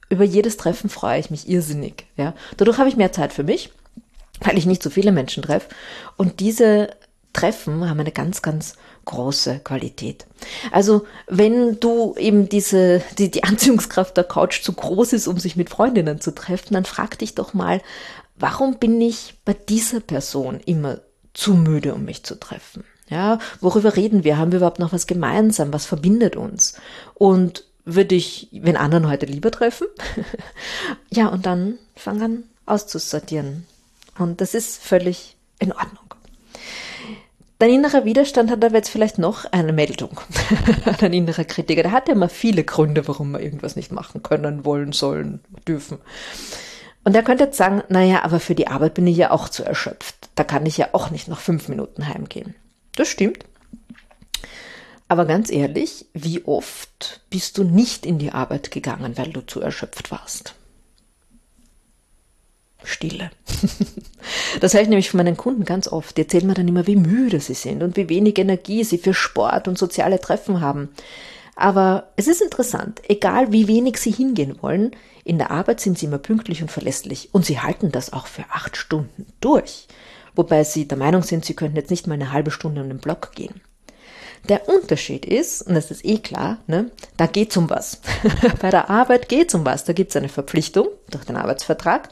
über 0.09 0.25
jedes 0.25 0.57
Treffen 0.57 0.90
freue 0.90 1.21
ich 1.21 1.31
mich 1.31 1.49
irrsinnig, 1.49 2.07
ja. 2.17 2.35
Dadurch 2.57 2.79
habe 2.79 2.88
ich 2.88 2.97
mehr 2.97 3.12
Zeit 3.12 3.33
für 3.33 3.45
mich, 3.45 3.71
weil 4.40 4.59
ich 4.59 4.67
nicht 4.67 4.83
so 4.83 4.90
viele 4.90 5.12
Menschen 5.12 5.43
treffe 5.43 5.69
und 6.17 6.40
diese 6.40 6.90
Treffen 7.32 7.88
haben 7.88 8.00
eine 8.00 8.12
ganz, 8.12 8.42
ganz 8.42 8.75
große 9.04 9.60
Qualität. 9.60 10.26
Also 10.72 11.06
wenn 11.28 11.78
du 11.80 12.14
eben 12.16 12.49
diese, 12.49 13.02
die, 13.18 13.30
die 13.30 13.44
Anziehungskraft 13.44 14.16
der 14.16 14.25
Couch 14.25 14.62
zu 14.62 14.72
groß 14.72 15.12
ist, 15.12 15.28
um 15.28 15.38
sich 15.38 15.56
mit 15.56 15.70
Freundinnen 15.70 16.20
zu 16.20 16.34
treffen, 16.34 16.75
dann 16.75 16.84
frag 16.84 17.18
dich 17.18 17.34
doch 17.34 17.54
mal, 17.54 17.80
warum 18.37 18.78
bin 18.78 19.00
ich 19.00 19.34
bei 19.44 19.54
dieser 19.54 20.00
Person 20.00 20.60
immer 20.64 21.00
zu 21.34 21.54
müde, 21.54 21.94
um 21.94 22.04
mich 22.04 22.25
zu 22.25 22.38
treffen? 22.38 22.84
Ja, 23.08 23.38
worüber 23.60 23.96
reden 23.96 24.22
wir? 24.25 24.38
Haben 24.38 24.52
wir 24.52 24.58
überhaupt 24.58 24.78
noch 24.78 24.92
was 24.92 25.06
gemeinsam? 25.06 25.72
Was 25.72 25.87
verbindet 25.87 26.37
uns? 26.37 26.75
Und 27.14 27.64
würde 27.84 28.14
ich 28.14 28.49
wenn 28.52 28.76
anderen 28.76 29.08
heute 29.08 29.26
lieber 29.26 29.50
treffen? 29.50 29.88
ja, 31.10 31.28
und 31.28 31.46
dann 31.46 31.78
fang 31.96 32.22
an 32.22 32.44
auszusortieren. 32.66 33.66
Und 34.18 34.40
das 34.40 34.54
ist 34.54 34.80
völlig 34.80 35.37
in 35.58 35.72
Ordnung. 35.72 36.10
Dein 37.61 37.75
innerer 37.75 38.07
Widerstand 38.07 38.50
hat 38.50 38.64
aber 38.64 38.75
jetzt 38.75 38.88
vielleicht 38.88 39.19
noch 39.19 39.45
eine 39.52 39.75
Meldung. 39.75 40.19
Dein 40.99 41.12
innerer 41.12 41.45
Kritiker, 41.45 41.83
der 41.83 41.93
hat 41.93 42.09
ja 42.09 42.14
immer 42.14 42.31
viele 42.31 42.64
Gründe, 42.64 43.07
warum 43.07 43.33
wir 43.33 43.40
irgendwas 43.40 43.76
nicht 43.76 43.93
machen 43.93 44.23
können, 44.23 44.64
wollen, 44.64 44.93
sollen, 44.93 45.40
dürfen. 45.69 45.99
Und 47.05 47.14
er 47.14 47.23
könnte 47.23 47.45
jetzt 47.45 47.59
sagen, 47.59 47.83
naja, 47.90 48.25
aber 48.25 48.40
für 48.40 48.55
die 48.55 48.69
Arbeit 48.69 48.95
bin 48.95 49.07
ich 49.07 49.19
ja 49.19 49.31
auch 49.31 49.50
zu 49.50 49.62
erschöpft. 49.62 50.31
Da 50.37 50.43
kann 50.43 50.64
ich 50.64 50.79
ja 50.79 50.88
auch 50.93 51.11
nicht 51.11 51.29
nach 51.29 51.38
fünf 51.38 51.69
Minuten 51.69 52.09
heimgehen. 52.09 52.55
Das 52.97 53.09
stimmt. 53.09 53.45
Aber 55.09 55.26
ganz 55.26 55.50
ehrlich, 55.52 56.07
wie 56.14 56.43
oft 56.47 57.21
bist 57.29 57.59
du 57.59 57.64
nicht 57.64 58.07
in 58.07 58.19
die 58.19 58.33
Arbeit 58.33 58.71
gegangen, 58.71 59.19
weil 59.19 59.35
du 59.35 59.43
zu 59.43 59.61
erschöpft 59.61 60.11
warst? 60.11 60.55
Stille. 62.84 63.30
Das 64.60 64.75
höre 64.75 64.82
ich 64.82 64.88
nämlich 64.88 65.10
von 65.10 65.18
meinen 65.18 65.37
Kunden 65.37 65.64
ganz 65.64 65.88
oft. 65.88 66.16
Die 66.16 66.22
erzählen 66.22 66.46
mir 66.46 66.54
dann 66.54 66.68
immer, 66.68 66.87
wie 66.87 66.96
müde 66.96 67.40
sie 67.40 67.54
sind 67.54 67.82
und 67.82 67.96
wie 67.96 68.08
wenig 68.08 68.38
Energie 68.38 68.84
sie 68.84 68.99
für 68.99 69.14
Sport 69.14 69.66
und 69.66 69.78
soziale 69.78 70.20
Treffen 70.20 70.60
haben. 70.60 70.90
Aber 71.56 72.08
es 72.16 72.28
ist 72.28 72.42
interessant, 72.42 73.00
egal 73.08 73.52
wie 73.52 73.68
wenig 73.68 73.96
sie 73.96 74.10
hingehen 74.10 74.56
wollen, 74.60 74.92
in 75.25 75.38
der 75.38 75.50
Arbeit 75.50 75.80
sind 75.80 75.99
sie 75.99 76.06
immer 76.06 76.18
pünktlich 76.18 76.62
und 76.62 76.70
verlässlich 76.70 77.30
und 77.32 77.44
sie 77.44 77.60
halten 77.60 77.92
das 77.92 78.12
auch 78.12 78.26
für 78.26 78.44
acht 78.50 78.76
Stunden 78.76 79.26
durch. 79.40 79.87
Wobei 80.34 80.64
sie 80.64 80.87
der 80.87 80.99
Meinung 80.99 81.22
sind, 81.22 81.44
sie 81.44 81.54
könnten 81.54 81.76
jetzt 81.76 81.90
nicht 81.90 82.06
mal 82.06 82.14
eine 82.14 82.32
halbe 82.32 82.50
Stunde 82.50 82.82
um 82.82 82.88
den 82.88 82.99
Block 82.99 83.32
gehen. 83.34 83.60
Der 84.49 84.68
Unterschied 84.68 85.26
ist, 85.26 85.62
und 85.62 85.75
das 85.75 85.90
ist 85.90 86.04
eh 86.04 86.18
klar, 86.18 86.59
ne, 86.66 86.90
da 87.16 87.26
geht's 87.26 87.56
um 87.56 87.70
was. 87.70 88.00
Bei 88.61 88.70
der 88.70 88.90
Arbeit 88.90 89.28
geht's 89.28 89.54
um 89.54 89.64
was. 89.64 89.85
Da 89.85 89.92
gibt's 89.92 90.16
eine 90.16 90.28
Verpflichtung 90.28 90.88
durch 91.11 91.25
den 91.25 91.37
Arbeitsvertrag 91.37 92.09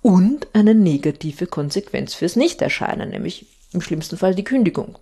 und 0.00 0.46
eine 0.52 0.74
negative 0.74 1.46
Konsequenz 1.46 2.14
fürs 2.14 2.36
Nichterscheinen, 2.36 3.10
nämlich 3.10 3.46
Im 3.72 3.80
schlimmsten 3.80 4.18
Fall 4.18 4.34
die 4.34 4.44
Kündigung. 4.44 4.98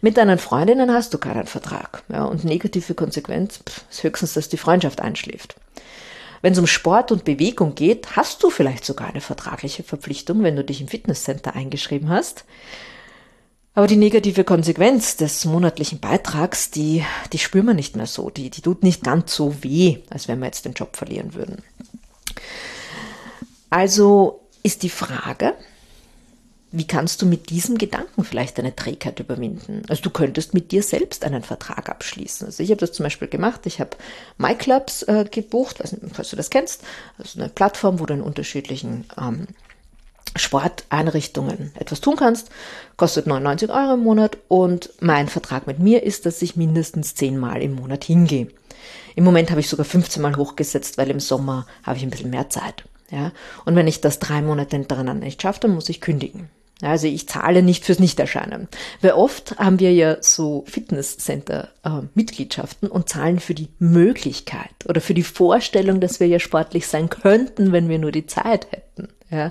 Mit 0.00 0.16
deinen 0.16 0.38
Freundinnen 0.38 0.92
hast 0.92 1.12
du 1.12 1.18
keinen 1.18 1.46
Vertrag. 1.46 2.02
Ja, 2.08 2.24
und 2.24 2.44
negative 2.44 2.94
Konsequenz 2.94 3.58
pff, 3.58 3.84
ist 3.90 4.02
höchstens, 4.02 4.34
dass 4.34 4.48
die 4.48 4.56
Freundschaft 4.56 5.00
einschläft. 5.00 5.56
Wenn 6.40 6.52
es 6.52 6.58
um 6.58 6.66
Sport 6.66 7.10
und 7.10 7.24
Bewegung 7.24 7.74
geht, 7.74 8.16
hast 8.16 8.42
du 8.42 8.50
vielleicht 8.50 8.84
sogar 8.84 9.08
eine 9.08 9.20
vertragliche 9.20 9.82
Verpflichtung, 9.82 10.42
wenn 10.42 10.56
du 10.56 10.64
dich 10.64 10.80
im 10.80 10.88
Fitnesscenter 10.88 11.54
eingeschrieben 11.56 12.08
hast. 12.08 12.44
Aber 13.78 13.86
die 13.86 13.94
negative 13.94 14.42
Konsequenz 14.42 15.14
des 15.14 15.44
monatlichen 15.44 16.00
Beitrags, 16.00 16.72
die, 16.72 17.04
die 17.32 17.38
spüren 17.38 17.66
wir 17.66 17.74
nicht 17.74 17.94
mehr 17.94 18.08
so. 18.08 18.28
Die, 18.28 18.50
die 18.50 18.60
tut 18.60 18.82
nicht 18.82 19.04
ganz 19.04 19.32
so 19.32 19.62
weh, 19.62 19.98
als 20.10 20.26
wenn 20.26 20.40
wir 20.40 20.46
jetzt 20.46 20.64
den 20.64 20.72
Job 20.72 20.96
verlieren 20.96 21.34
würden. 21.34 21.62
Also 23.70 24.40
ist 24.64 24.82
die 24.82 24.88
Frage, 24.88 25.54
wie 26.72 26.88
kannst 26.88 27.22
du 27.22 27.26
mit 27.26 27.50
diesem 27.50 27.78
Gedanken 27.78 28.24
vielleicht 28.24 28.58
deine 28.58 28.74
Trägheit 28.74 29.20
überwinden? 29.20 29.82
Also 29.88 30.02
du 30.02 30.10
könntest 30.10 30.54
mit 30.54 30.72
dir 30.72 30.82
selbst 30.82 31.24
einen 31.24 31.44
Vertrag 31.44 31.88
abschließen. 31.88 32.48
Also 32.48 32.64
ich 32.64 32.70
habe 32.70 32.80
das 32.80 32.90
zum 32.90 33.04
Beispiel 33.04 33.28
gemacht. 33.28 33.60
Ich 33.64 33.78
habe 33.78 33.90
MyClubs 34.38 35.04
äh, 35.04 35.24
gebucht, 35.30 35.78
weiß 35.78 35.92
nicht, 35.92 36.16
falls 36.16 36.30
du 36.30 36.36
das 36.36 36.50
kennst. 36.50 36.82
Also 37.16 37.38
eine 37.38 37.48
Plattform, 37.48 38.00
wo 38.00 38.06
du 38.06 38.14
in 38.14 38.22
unterschiedlichen 38.22 39.04
ähm, 39.16 39.46
Sporteinrichtungen 40.36 41.72
etwas 41.78 42.00
tun 42.00 42.16
kannst. 42.16 42.50
Kostet 42.96 43.26
99 43.26 43.70
Euro 43.70 43.94
im 43.94 44.02
Monat 44.02 44.38
und 44.48 44.90
mein 45.00 45.28
Vertrag 45.28 45.66
mit 45.66 45.78
mir 45.78 46.02
ist, 46.02 46.26
dass 46.26 46.42
ich 46.42 46.56
mindestens 46.56 47.14
zehnmal 47.14 47.62
im 47.62 47.74
Monat 47.74 48.04
hingehe. 48.04 48.48
Im 49.16 49.24
Moment 49.24 49.50
habe 49.50 49.60
ich 49.60 49.68
sogar 49.68 49.84
15 49.84 50.22
Mal 50.22 50.36
hochgesetzt, 50.36 50.98
weil 50.98 51.10
im 51.10 51.20
Sommer 51.20 51.66
habe 51.82 51.96
ich 51.96 52.02
ein 52.02 52.10
bisschen 52.10 52.30
mehr 52.30 52.50
Zeit. 52.50 52.84
Ja, 53.10 53.32
und 53.64 53.74
wenn 53.74 53.86
ich 53.86 54.00
das 54.00 54.18
drei 54.18 54.42
Monate 54.42 54.76
hintereinander 54.76 55.24
nicht 55.24 55.40
schaffe, 55.40 55.60
dann 55.60 55.74
muss 55.74 55.88
ich 55.88 56.00
kündigen. 56.00 56.50
Also 56.80 57.08
ich 57.08 57.28
zahle 57.28 57.62
nicht 57.62 57.84
fürs 57.84 57.98
Nichterscheinen. 57.98 58.68
Weil 59.00 59.10
oft 59.12 59.58
haben 59.58 59.80
wir 59.80 59.92
ja 59.92 60.22
so 60.22 60.64
Fitnesscenter-Mitgliedschaften 60.68 62.88
äh, 62.88 62.92
und 62.92 63.08
zahlen 63.08 63.40
für 63.40 63.54
die 63.54 63.68
Möglichkeit 63.78 64.70
oder 64.88 65.00
für 65.00 65.14
die 65.14 65.24
Vorstellung, 65.24 66.00
dass 66.00 66.20
wir 66.20 66.28
ja 66.28 66.38
sportlich 66.38 66.86
sein 66.86 67.08
könnten, 67.08 67.72
wenn 67.72 67.88
wir 67.88 67.98
nur 67.98 68.12
die 68.12 68.26
Zeit 68.26 68.70
hätten. 68.70 69.08
Ja? 69.30 69.50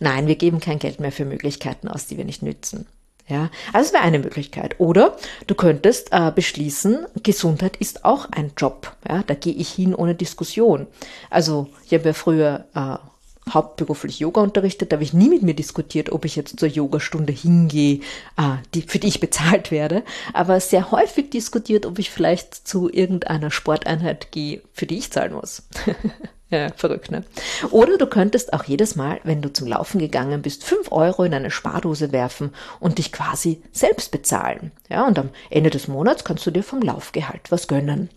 Nein, 0.00 0.26
wir 0.26 0.34
geben 0.34 0.58
kein 0.60 0.80
Geld 0.80 0.98
mehr 0.98 1.12
für 1.12 1.24
Möglichkeiten 1.24 1.86
aus, 1.88 2.06
die 2.06 2.16
wir 2.16 2.24
nicht 2.24 2.42
nützen. 2.42 2.86
Ja, 3.26 3.50
also 3.72 3.86
es 3.86 3.94
wäre 3.94 4.02
eine 4.02 4.18
Möglichkeit. 4.18 4.78
Oder 4.78 5.16
du 5.46 5.54
könntest 5.54 6.08
äh, 6.12 6.30
beschließen, 6.30 7.06
Gesundheit 7.22 7.78
ist 7.78 8.04
auch 8.04 8.28
ein 8.30 8.52
Job. 8.56 8.94
Ja, 9.08 9.22
da 9.26 9.32
gehe 9.32 9.54
ich 9.54 9.70
hin 9.70 9.94
ohne 9.94 10.14
Diskussion. 10.14 10.86
Also 11.30 11.70
ich 11.86 11.94
habe 11.94 12.04
ja 12.04 12.12
früher 12.12 12.66
äh, 12.74 12.98
hauptberuflich 13.52 14.20
Yoga 14.20 14.40
unterrichtet, 14.40 14.90
da 14.90 14.96
habe 14.96 15.04
ich 15.04 15.12
nie 15.12 15.28
mit 15.28 15.42
mir 15.42 15.54
diskutiert, 15.54 16.10
ob 16.12 16.24
ich 16.24 16.36
jetzt 16.36 16.58
zur 16.58 16.68
Yogastunde 16.68 17.32
hingehe, 17.32 18.00
ah, 18.36 18.58
die, 18.74 18.82
für 18.82 18.98
die 18.98 19.08
ich 19.08 19.20
bezahlt 19.20 19.70
werde, 19.70 20.02
aber 20.32 20.60
sehr 20.60 20.90
häufig 20.90 21.30
diskutiert, 21.30 21.86
ob 21.86 21.98
ich 21.98 22.10
vielleicht 22.10 22.66
zu 22.66 22.90
irgendeiner 22.90 23.50
Sporteinheit 23.50 24.32
gehe, 24.32 24.62
für 24.72 24.86
die 24.86 24.98
ich 24.98 25.10
zahlen 25.10 25.34
muss. 25.34 25.62
ja, 26.50 26.68
verrückt, 26.74 27.10
ne? 27.10 27.24
Oder 27.70 27.98
du 27.98 28.06
könntest 28.06 28.52
auch 28.52 28.64
jedes 28.64 28.96
Mal, 28.96 29.20
wenn 29.24 29.42
du 29.42 29.52
zum 29.52 29.66
Laufen 29.66 29.98
gegangen 29.98 30.42
bist, 30.42 30.64
fünf 30.64 30.90
Euro 30.90 31.24
in 31.24 31.34
eine 31.34 31.50
Spardose 31.50 32.12
werfen 32.12 32.50
und 32.80 32.98
dich 32.98 33.12
quasi 33.12 33.62
selbst 33.72 34.10
bezahlen. 34.10 34.72
Ja, 34.88 35.06
und 35.06 35.18
am 35.18 35.30
Ende 35.50 35.70
des 35.70 35.88
Monats 35.88 36.24
kannst 36.24 36.46
du 36.46 36.50
dir 36.50 36.62
vom 36.62 36.80
Laufgehalt 36.80 37.50
was 37.50 37.68
gönnen. 37.68 38.08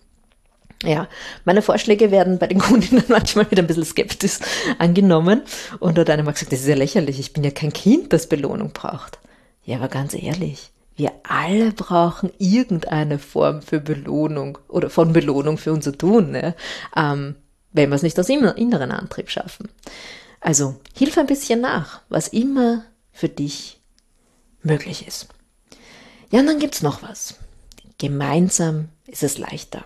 Ja, 0.84 1.08
meine 1.44 1.62
Vorschläge 1.62 2.12
werden 2.12 2.38
bei 2.38 2.48
den 2.48 2.60
Kundinnen 2.60 3.04
manchmal 3.08 3.50
wieder 3.50 3.64
ein 3.64 3.68
bisschen 3.68 3.86
skeptisch 3.86 4.40
angenommen. 4.78 5.42
Und 5.80 5.98
hat 5.98 6.10
einer 6.10 6.24
mal 6.24 6.34
gesagt, 6.34 6.52
das 6.52 6.62
ist 6.62 6.68
ja 6.68 6.76
lächerlich, 6.76 7.20
ich 7.20 7.34
bin 7.34 7.44
ja 7.44 7.52
kein 7.52 7.74
Kind, 7.74 8.14
das 8.14 8.28
Belohnung 8.28 8.72
braucht. 8.72 9.20
Ja, 9.64 9.78
aber 9.78 9.88
ganz 9.88 10.14
ehrlich, 10.14 10.72
wir 10.96 11.12
alle 11.24 11.72
brauchen 11.72 12.32
irgendeine 12.40 13.20
Form 13.20 13.62
für 13.62 13.80
Belohnung 13.80 14.58
oder 14.68 14.90
von 14.90 15.14
Belohnung 15.14 15.58
für 15.58 15.74
unser 15.74 15.98
Tun, 15.98 16.32
ne? 16.32 16.56
ähm, 16.96 17.36
wenn 17.72 17.90
wir 17.90 17.96
es 17.96 18.02
nicht 18.02 18.20
aus 18.20 18.30
inneren 18.30 18.92
Antrieb 18.92 19.30
schaffen. 19.30 19.70
Also 20.40 20.76
hilf 20.96 21.18
ein 21.18 21.28
bisschen 21.28 21.62
nach, 21.62 22.02
was 22.10 22.28
immer 22.30 22.84
für 23.12 23.30
dich 23.30 23.80
möglich 24.64 25.08
ist. 25.08 25.28
Ja, 26.32 26.40
und 26.40 26.48
dann 26.48 26.60
gibt's 26.60 26.82
noch 26.82 27.04
was. 27.04 27.36
Gemeinsam 27.98 28.90
ist 29.06 29.24
es 29.24 29.38
leichter. 29.38 29.84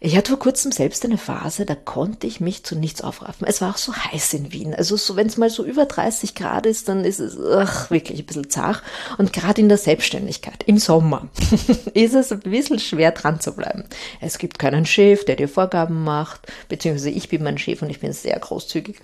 Ich 0.00 0.16
hatte 0.16 0.30
vor 0.30 0.38
kurzem 0.38 0.70
selbst 0.70 1.04
eine 1.04 1.18
Phase, 1.18 1.66
da 1.66 1.74
konnte 1.74 2.28
ich 2.28 2.40
mich 2.40 2.62
zu 2.62 2.76
nichts 2.76 3.02
aufraffen. 3.02 3.48
Es 3.48 3.60
war 3.60 3.70
auch 3.70 3.78
so 3.78 3.92
heiß 3.92 4.32
in 4.34 4.52
Wien. 4.52 4.72
Also 4.72 4.96
so, 4.96 5.16
wenn 5.16 5.26
es 5.26 5.36
mal 5.36 5.50
so 5.50 5.64
über 5.64 5.86
30 5.86 6.36
Grad 6.36 6.66
ist, 6.66 6.88
dann 6.88 7.04
ist 7.04 7.18
es 7.18 7.36
ach, 7.36 7.90
wirklich 7.90 8.20
ein 8.20 8.26
bisschen 8.26 8.48
zart. 8.48 8.80
Und 9.18 9.32
gerade 9.32 9.60
in 9.60 9.68
der 9.68 9.76
Selbstständigkeit, 9.76 10.62
im 10.66 10.78
Sommer, 10.78 11.26
ist 11.94 12.14
es 12.14 12.30
ein 12.30 12.38
bisschen 12.40 12.78
schwer 12.78 13.10
dran 13.10 13.40
zu 13.40 13.56
bleiben. 13.56 13.84
Es 14.20 14.38
gibt 14.38 14.60
keinen 14.60 14.86
Chef, 14.86 15.24
der 15.24 15.34
dir 15.34 15.48
Vorgaben 15.48 16.04
macht, 16.04 16.46
beziehungsweise 16.68 17.10
ich 17.10 17.28
bin 17.28 17.42
mein 17.42 17.58
Chef 17.58 17.82
und 17.82 17.90
ich 17.90 17.98
bin 17.98 18.12
sehr 18.12 18.38
großzügig. 18.38 19.00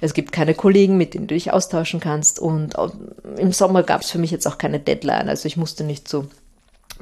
Es 0.00 0.14
gibt 0.14 0.32
keine 0.32 0.54
Kollegen, 0.54 0.96
mit 0.96 1.12
denen 1.12 1.26
du 1.26 1.34
dich 1.34 1.52
austauschen 1.52 2.00
kannst. 2.00 2.38
Und 2.38 2.76
im 3.36 3.52
Sommer 3.52 3.82
gab 3.82 4.00
es 4.00 4.10
für 4.10 4.18
mich 4.18 4.30
jetzt 4.30 4.46
auch 4.46 4.56
keine 4.56 4.80
Deadline. 4.80 5.28
Also 5.28 5.46
ich 5.46 5.58
musste 5.58 5.84
nicht 5.84 6.08
so 6.08 6.28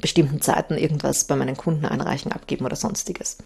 bestimmten 0.00 0.40
Zeiten 0.40 0.76
irgendwas 0.76 1.24
bei 1.24 1.36
meinen 1.36 1.56
Kunden 1.56 1.86
einreichen, 1.86 2.32
abgeben 2.32 2.64
oder 2.64 2.76
sonstiges. 2.76 3.38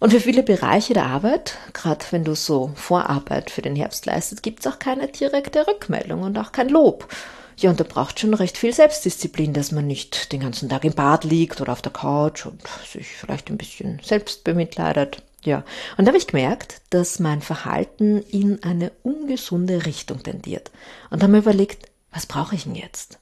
Und 0.00 0.12
für 0.12 0.20
viele 0.20 0.44
Bereiche 0.44 0.94
der 0.94 1.06
Arbeit, 1.06 1.58
gerade 1.72 2.04
wenn 2.10 2.24
du 2.24 2.36
so 2.36 2.70
Vorarbeit 2.76 3.50
für 3.50 3.62
den 3.62 3.74
Herbst 3.74 4.06
leistest, 4.06 4.42
gibt 4.42 4.60
es 4.60 4.72
auch 4.72 4.78
keine 4.78 5.08
direkte 5.08 5.66
Rückmeldung 5.66 6.22
und 6.22 6.38
auch 6.38 6.52
kein 6.52 6.68
Lob. 6.68 7.08
Ja, 7.56 7.70
und 7.70 7.80
da 7.80 7.84
braucht 7.84 8.20
schon 8.20 8.34
recht 8.34 8.56
viel 8.56 8.72
Selbstdisziplin, 8.72 9.52
dass 9.52 9.72
man 9.72 9.88
nicht 9.88 10.30
den 10.30 10.40
ganzen 10.40 10.68
Tag 10.68 10.84
im 10.84 10.92
Bad 10.92 11.24
liegt 11.24 11.60
oder 11.60 11.72
auf 11.72 11.82
der 11.82 11.92
Couch 11.92 12.46
und 12.46 12.62
sich 12.86 13.08
vielleicht 13.08 13.50
ein 13.50 13.58
bisschen 13.58 14.00
selbst 14.04 14.44
bemitleidet. 14.44 15.22
Ja, 15.42 15.64
und 15.96 16.04
da 16.04 16.10
habe 16.10 16.18
ich 16.18 16.28
gemerkt, 16.28 16.80
dass 16.90 17.18
mein 17.18 17.42
Verhalten 17.42 18.22
in 18.22 18.62
eine 18.62 18.92
ungesunde 19.02 19.86
Richtung 19.86 20.22
tendiert. 20.22 20.70
Und 21.10 21.22
habe 21.22 21.32
mir 21.32 21.38
überlegt, 21.38 21.88
was 22.12 22.26
brauche 22.26 22.54
ich 22.54 22.64
denn 22.64 22.76
jetzt? 22.76 23.18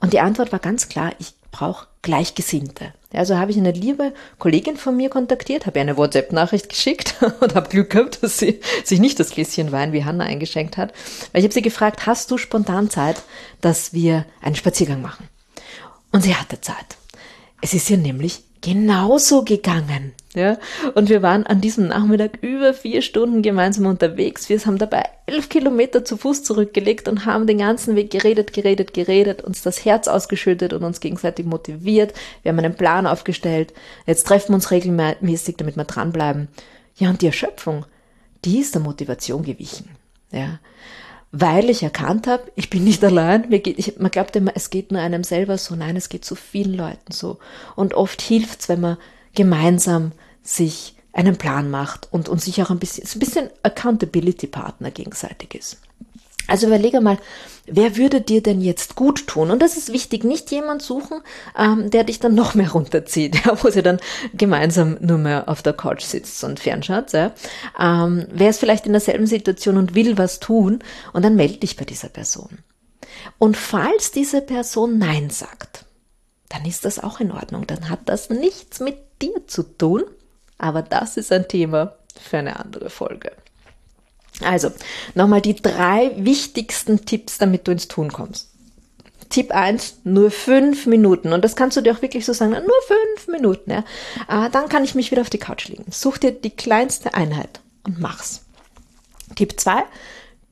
Und 0.00 0.12
die 0.12 0.20
Antwort 0.20 0.52
war 0.52 0.58
ganz 0.58 0.88
klar, 0.88 1.12
ich 1.18 1.34
brauche 1.52 1.86
Gleichgesinnte. 2.02 2.92
Also 3.12 3.36
habe 3.36 3.52
ich 3.52 3.58
eine 3.58 3.70
liebe 3.70 4.12
Kollegin 4.38 4.76
von 4.76 4.96
mir 4.96 5.10
kontaktiert, 5.10 5.66
habe 5.66 5.78
ihr 5.78 5.82
eine 5.82 5.96
WhatsApp-Nachricht 5.96 6.68
geschickt 6.68 7.14
und 7.40 7.54
habe 7.54 7.68
Glück 7.68 7.90
gehabt, 7.90 8.22
dass 8.22 8.38
sie 8.38 8.60
sich 8.82 8.98
nicht 8.98 9.20
das 9.20 9.30
Gläschen 9.30 9.70
Wein 9.70 9.92
wie 9.92 10.04
Hanna 10.04 10.24
eingeschenkt 10.24 10.76
hat. 10.76 10.92
Weil 11.30 11.40
ich 11.40 11.44
habe 11.44 11.54
sie 11.54 11.62
gefragt, 11.62 12.06
hast 12.06 12.30
du 12.30 12.38
spontan 12.38 12.90
Zeit, 12.90 13.22
dass 13.60 13.92
wir 13.92 14.24
einen 14.40 14.56
Spaziergang 14.56 15.02
machen? 15.02 15.28
Und 16.10 16.22
sie 16.22 16.34
hatte 16.34 16.60
Zeit. 16.60 16.96
Es 17.60 17.74
ist 17.74 17.88
ihr 17.90 17.98
nämlich 17.98 18.42
genauso 18.60 19.44
gegangen. 19.44 20.12
Ja, 20.34 20.56
und 20.94 21.10
wir 21.10 21.20
waren 21.20 21.46
an 21.46 21.60
diesem 21.60 21.88
Nachmittag 21.88 22.38
über 22.40 22.72
vier 22.72 23.02
Stunden 23.02 23.42
gemeinsam 23.42 23.84
unterwegs. 23.84 24.48
Wir 24.48 24.58
haben 24.64 24.78
dabei 24.78 25.04
elf 25.26 25.50
Kilometer 25.50 26.06
zu 26.06 26.16
Fuß 26.16 26.42
zurückgelegt 26.42 27.06
und 27.06 27.26
haben 27.26 27.46
den 27.46 27.58
ganzen 27.58 27.96
Weg 27.96 28.10
geredet, 28.10 28.54
geredet, 28.54 28.94
geredet, 28.94 29.42
uns 29.42 29.60
das 29.60 29.84
Herz 29.84 30.08
ausgeschüttet 30.08 30.72
und 30.72 30.84
uns 30.84 31.00
gegenseitig 31.00 31.44
motiviert. 31.44 32.14
Wir 32.42 32.50
haben 32.50 32.58
einen 32.58 32.76
Plan 32.76 33.06
aufgestellt. 33.06 33.74
Jetzt 34.06 34.26
treffen 34.26 34.52
wir 34.52 34.54
uns 34.54 34.70
regelmäßig, 34.70 35.56
damit 35.58 35.76
wir 35.76 35.84
dranbleiben. 35.84 36.48
Ja, 36.96 37.10
und 37.10 37.20
die 37.20 37.26
Erschöpfung, 37.26 37.84
die 38.46 38.60
ist 38.60 38.74
der 38.74 38.80
Motivation 38.80 39.42
gewichen. 39.42 39.90
Ja, 40.30 40.60
weil 41.30 41.68
ich 41.68 41.82
erkannt 41.82 42.26
habe, 42.26 42.44
ich 42.56 42.70
bin 42.70 42.84
nicht 42.84 43.04
allein. 43.04 43.50
Mir 43.50 43.60
geht, 43.60 43.78
ich, 43.78 43.98
man 43.98 44.10
glaubt 44.10 44.34
immer, 44.36 44.52
es 44.54 44.70
geht 44.70 44.92
nur 44.92 45.02
einem 45.02 45.24
selber 45.24 45.58
so. 45.58 45.74
Nein, 45.74 45.96
es 45.96 46.08
geht 46.08 46.24
so 46.24 46.34
vielen 46.34 46.74
Leuten 46.74 47.12
so. 47.12 47.38
Und 47.76 47.92
oft 47.92 48.22
hilft's, 48.22 48.70
wenn 48.70 48.80
man 48.80 48.96
gemeinsam 49.34 50.12
sich 50.42 50.96
einen 51.12 51.36
Plan 51.36 51.70
macht 51.70 52.08
und, 52.10 52.28
und 52.28 52.40
sich 52.40 52.62
auch 52.62 52.70
ein 52.70 52.78
bisschen, 52.78 53.06
so 53.06 53.16
ein 53.16 53.20
bisschen 53.20 53.50
Accountability-Partner 53.62 54.90
gegenseitig 54.90 55.54
ist. 55.54 55.78
Also 56.48 56.66
überlege 56.66 57.00
mal, 57.00 57.18
wer 57.66 57.96
würde 57.96 58.20
dir 58.20 58.42
denn 58.42 58.60
jetzt 58.60 58.96
gut 58.96 59.26
tun? 59.26 59.50
Und 59.50 59.62
das 59.62 59.76
ist 59.76 59.92
wichtig, 59.92 60.24
nicht 60.24 60.50
jemand 60.50 60.82
suchen, 60.82 61.20
ähm, 61.56 61.90
der 61.90 62.04
dich 62.04 62.18
dann 62.18 62.34
noch 62.34 62.54
mehr 62.54 62.72
runterzieht, 62.72 63.36
ja, 63.44 63.62
wo 63.62 63.70
sie 63.70 63.82
dann 63.82 64.00
gemeinsam 64.34 64.96
nur 65.00 65.18
mehr 65.18 65.48
auf 65.48 65.62
der 65.62 65.72
Couch 65.72 66.02
sitzt 66.02 66.42
und 66.44 66.60
fernschaut. 66.60 67.12
Ja. 67.12 67.32
Ähm, 67.78 68.26
wer 68.32 68.50
ist 68.50 68.58
vielleicht 68.58 68.86
in 68.86 68.92
derselben 68.92 69.26
Situation 69.26 69.76
und 69.76 69.94
will 69.94 70.18
was 70.18 70.40
tun? 70.40 70.80
Und 71.12 71.24
dann 71.24 71.36
melde 71.36 71.58
dich 71.58 71.76
bei 71.76 71.84
dieser 71.84 72.08
Person. 72.08 72.58
Und 73.38 73.56
falls 73.56 74.10
diese 74.10 74.40
Person 74.40 74.98
Nein 74.98 75.30
sagt, 75.30 75.84
dann 76.52 76.64
ist 76.66 76.84
das 76.84 76.98
auch 76.98 77.20
in 77.20 77.32
Ordnung. 77.32 77.66
Dann 77.66 77.88
hat 77.88 78.00
das 78.06 78.30
nichts 78.30 78.80
mit 78.80 78.96
dir 79.20 79.46
zu 79.46 79.62
tun. 79.62 80.02
Aber 80.58 80.82
das 80.82 81.16
ist 81.16 81.32
ein 81.32 81.48
Thema 81.48 81.94
für 82.20 82.38
eine 82.38 82.60
andere 82.60 82.90
Folge. 82.90 83.32
Also, 84.40 84.70
nochmal 85.14 85.40
die 85.40 85.56
drei 85.56 86.12
wichtigsten 86.16 87.04
Tipps, 87.04 87.38
damit 87.38 87.66
du 87.66 87.72
ins 87.72 87.88
Tun 87.88 88.12
kommst. 88.12 88.50
Tipp 89.28 89.50
1, 89.50 90.00
nur 90.04 90.30
fünf 90.30 90.86
Minuten. 90.86 91.32
Und 91.32 91.42
das 91.42 91.56
kannst 91.56 91.76
du 91.76 91.80
dir 91.80 91.94
auch 91.94 92.02
wirklich 92.02 92.26
so 92.26 92.32
sagen, 92.32 92.52
nur 92.52 92.62
fünf 92.86 93.28
Minuten. 93.28 93.70
Ja. 93.70 93.84
Äh, 94.28 94.50
dann 94.50 94.68
kann 94.68 94.84
ich 94.84 94.94
mich 94.94 95.10
wieder 95.10 95.22
auf 95.22 95.30
die 95.30 95.38
Couch 95.38 95.68
legen. 95.68 95.86
Such 95.90 96.18
dir 96.18 96.32
die 96.32 96.50
kleinste 96.50 97.14
Einheit 97.14 97.60
und 97.84 97.98
mach's. 97.98 98.44
Tipp 99.34 99.58
2, 99.58 99.84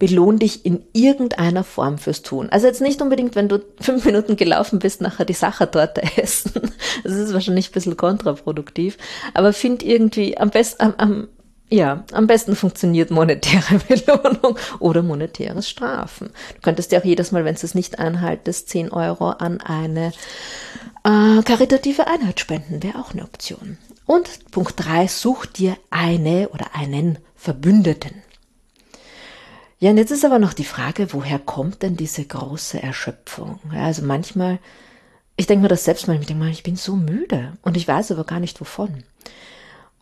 belohn 0.01 0.39
dich 0.39 0.65
in 0.65 0.83
irgendeiner 0.95 1.63
Form 1.63 1.99
fürs 1.99 2.23
Tun. 2.23 2.49
Also 2.51 2.67
jetzt 2.67 2.81
nicht 2.81 3.01
unbedingt, 3.01 3.37
wenn 3.37 3.49
du 3.49 3.61
fünf 3.81 4.05
Minuten 4.05 4.35
gelaufen 4.35 4.81
bist, 4.81 5.01
nachher 5.01 5.27
die 5.27 5.35
Sachertorte 5.35 6.03
essen. 6.17 6.73
Das 7.05 7.13
ist 7.13 7.33
wahrscheinlich 7.33 7.71
ein 7.71 7.73
bisschen 7.73 7.97
kontraproduktiv. 7.97 8.99
Aber 9.35 9.53
find 9.53 9.85
irgendwie 9.85 10.37
am 10.39 10.51
besten, 10.51 10.83
am, 10.83 10.95
am, 10.97 11.29
ja, 11.69 12.05
am 12.13 12.27
besten 12.27 12.57
funktioniert 12.57 13.11
monetäre 13.11 13.79
Belohnung 13.89 14.59
oder 14.81 15.03
monetäres 15.03 15.69
Strafen. 15.69 16.31
Du 16.55 16.63
könntest 16.63 16.91
ja 16.93 17.01
auch 17.01 17.05
jedes 17.05 17.31
Mal, 17.31 17.45
wenn 17.45 17.55
du 17.55 17.61
es 17.63 17.75
nicht 17.75 17.99
einhaltest, 17.99 18.71
10 18.71 18.91
Euro 18.93 19.29
an 19.31 19.61
eine 19.61 20.13
äh, 21.05 21.43
karitative 21.43 22.07
Einheit 22.07 22.41
spenden. 22.41 22.83
Wäre 22.83 22.99
auch 22.99 23.13
eine 23.13 23.23
Option. 23.23 23.77
Und 24.07 24.51
Punkt 24.51 24.75
3, 24.77 25.09
such 25.09 25.45
dir 25.45 25.77
eine 25.91 26.49
oder 26.49 26.75
einen 26.75 27.19
Verbündeten. 27.37 28.23
Ja, 29.83 29.89
und 29.91 29.97
jetzt 29.97 30.11
ist 30.11 30.27
aber 30.27 30.39
noch 30.39 30.53
die 30.53 30.65
Frage, 30.65 31.11
woher 31.15 31.39
kommt 31.39 31.83
denn 31.83 31.97
diese 31.97 32.23
große 32.23 32.83
Erschöpfung? 32.83 33.61
Ja, 33.75 33.85
also 33.87 34.03
manchmal, 34.03 34.59
ich 35.37 35.47
denke 35.47 35.63
mir 35.63 35.69
das 35.69 35.85
selbst 35.85 36.07
mal, 36.07 36.21
ich 36.21 36.27
denke 36.27 36.45
mal, 36.45 36.51
ich 36.51 36.63
bin 36.63 36.77
so 36.77 36.97
müde 36.97 37.55
und 37.63 37.79
ich 37.79 37.89
weiß 37.89 38.13
aber 38.13 38.25
gar 38.25 38.41
nicht 38.41 38.61
wovon. 38.61 39.05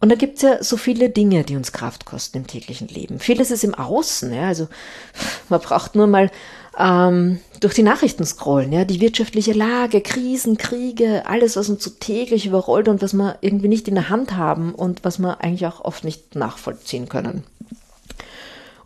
Und 0.01 0.09
da 0.11 0.17
gibt's 0.17 0.43
ja 0.43 0.65
so 0.65 0.77
viele 0.77 1.11
Dinge, 1.11 1.45
die 1.45 1.55
uns 1.55 1.71
Kraft 1.71 2.07
kosten 2.07 2.39
im 2.39 2.47
täglichen 2.49 2.89
Leben. 2.89 3.21
Vieles 3.21 3.53
ist 3.53 3.63
im 3.63 3.75
Außen, 3.75 4.35
ja, 4.35 4.49
also 4.49 4.67
man 5.49 5.61
braucht 5.61 5.95
nur 5.95 6.09
mal 6.09 6.33
ähm, 6.77 7.39
durch 7.61 7.75
die 7.75 7.85
Nachrichten 7.85 8.27
scrollen, 8.27 8.73
ja, 8.73 8.85
die 8.85 9.01
wirtschaftliche 9.01 9.53
Lage, 9.53 10.01
Krisen, 10.01 10.59
Kriege, 10.59 11.23
alles, 11.27 11.57
was 11.57 11.69
uns 11.69 11.85
so 11.85 11.91
täglich 11.91 12.47
überrollt 12.47 12.89
und 12.89 13.01
was 13.01 13.13
wir 13.13 13.39
irgendwie 13.43 13.69
nicht 13.69 13.87
in 13.87 13.95
der 13.95 14.09
Hand 14.09 14.35
haben 14.35 14.75
und 14.75 15.05
was 15.05 15.21
wir 15.21 15.41
eigentlich 15.41 15.67
auch 15.67 15.85
oft 15.85 16.03
nicht 16.03 16.35
nachvollziehen 16.35 17.09
können. 17.09 17.45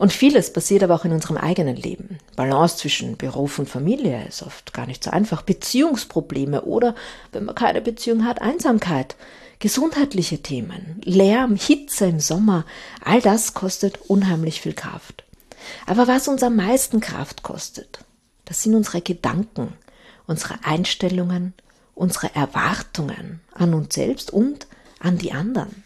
Und 0.02 0.12
vieles 0.12 0.52
passiert 0.52 0.82
aber 0.82 0.96
auch 0.96 1.04
in 1.04 1.12
unserem 1.12 1.36
eigenen 1.36 1.76
Leben. 1.76 2.18
Balance 2.34 2.76
zwischen 2.76 3.16
Beruf 3.16 3.60
und 3.60 3.68
Familie 3.68 4.26
ist 4.26 4.42
oft 4.42 4.72
gar 4.72 4.86
nicht 4.86 5.04
so 5.04 5.12
einfach. 5.12 5.42
Beziehungsprobleme 5.42 6.62
oder, 6.62 6.96
wenn 7.30 7.44
man 7.44 7.54
keine 7.54 7.80
Beziehung 7.80 8.24
hat, 8.24 8.42
Einsamkeit. 8.42 9.14
Gesundheitliche 9.60 10.42
Themen, 10.42 11.00
Lärm, 11.04 11.54
Hitze 11.54 12.06
im 12.06 12.18
Sommer, 12.18 12.64
all 13.04 13.20
das 13.20 13.54
kostet 13.54 14.00
unheimlich 14.08 14.60
viel 14.60 14.72
Kraft. 14.72 15.22
Aber 15.86 16.08
was 16.08 16.26
uns 16.26 16.42
am 16.42 16.56
meisten 16.56 16.98
Kraft 17.00 17.44
kostet, 17.44 18.00
das 18.44 18.60
sind 18.60 18.74
unsere 18.74 19.02
Gedanken, 19.02 19.72
unsere 20.26 20.64
Einstellungen, 20.64 21.54
unsere 21.94 22.34
Erwartungen 22.34 23.40
an 23.54 23.72
uns 23.72 23.94
selbst 23.94 24.32
und 24.32 24.66
an 24.98 25.18
die 25.18 25.30
anderen. 25.30 25.84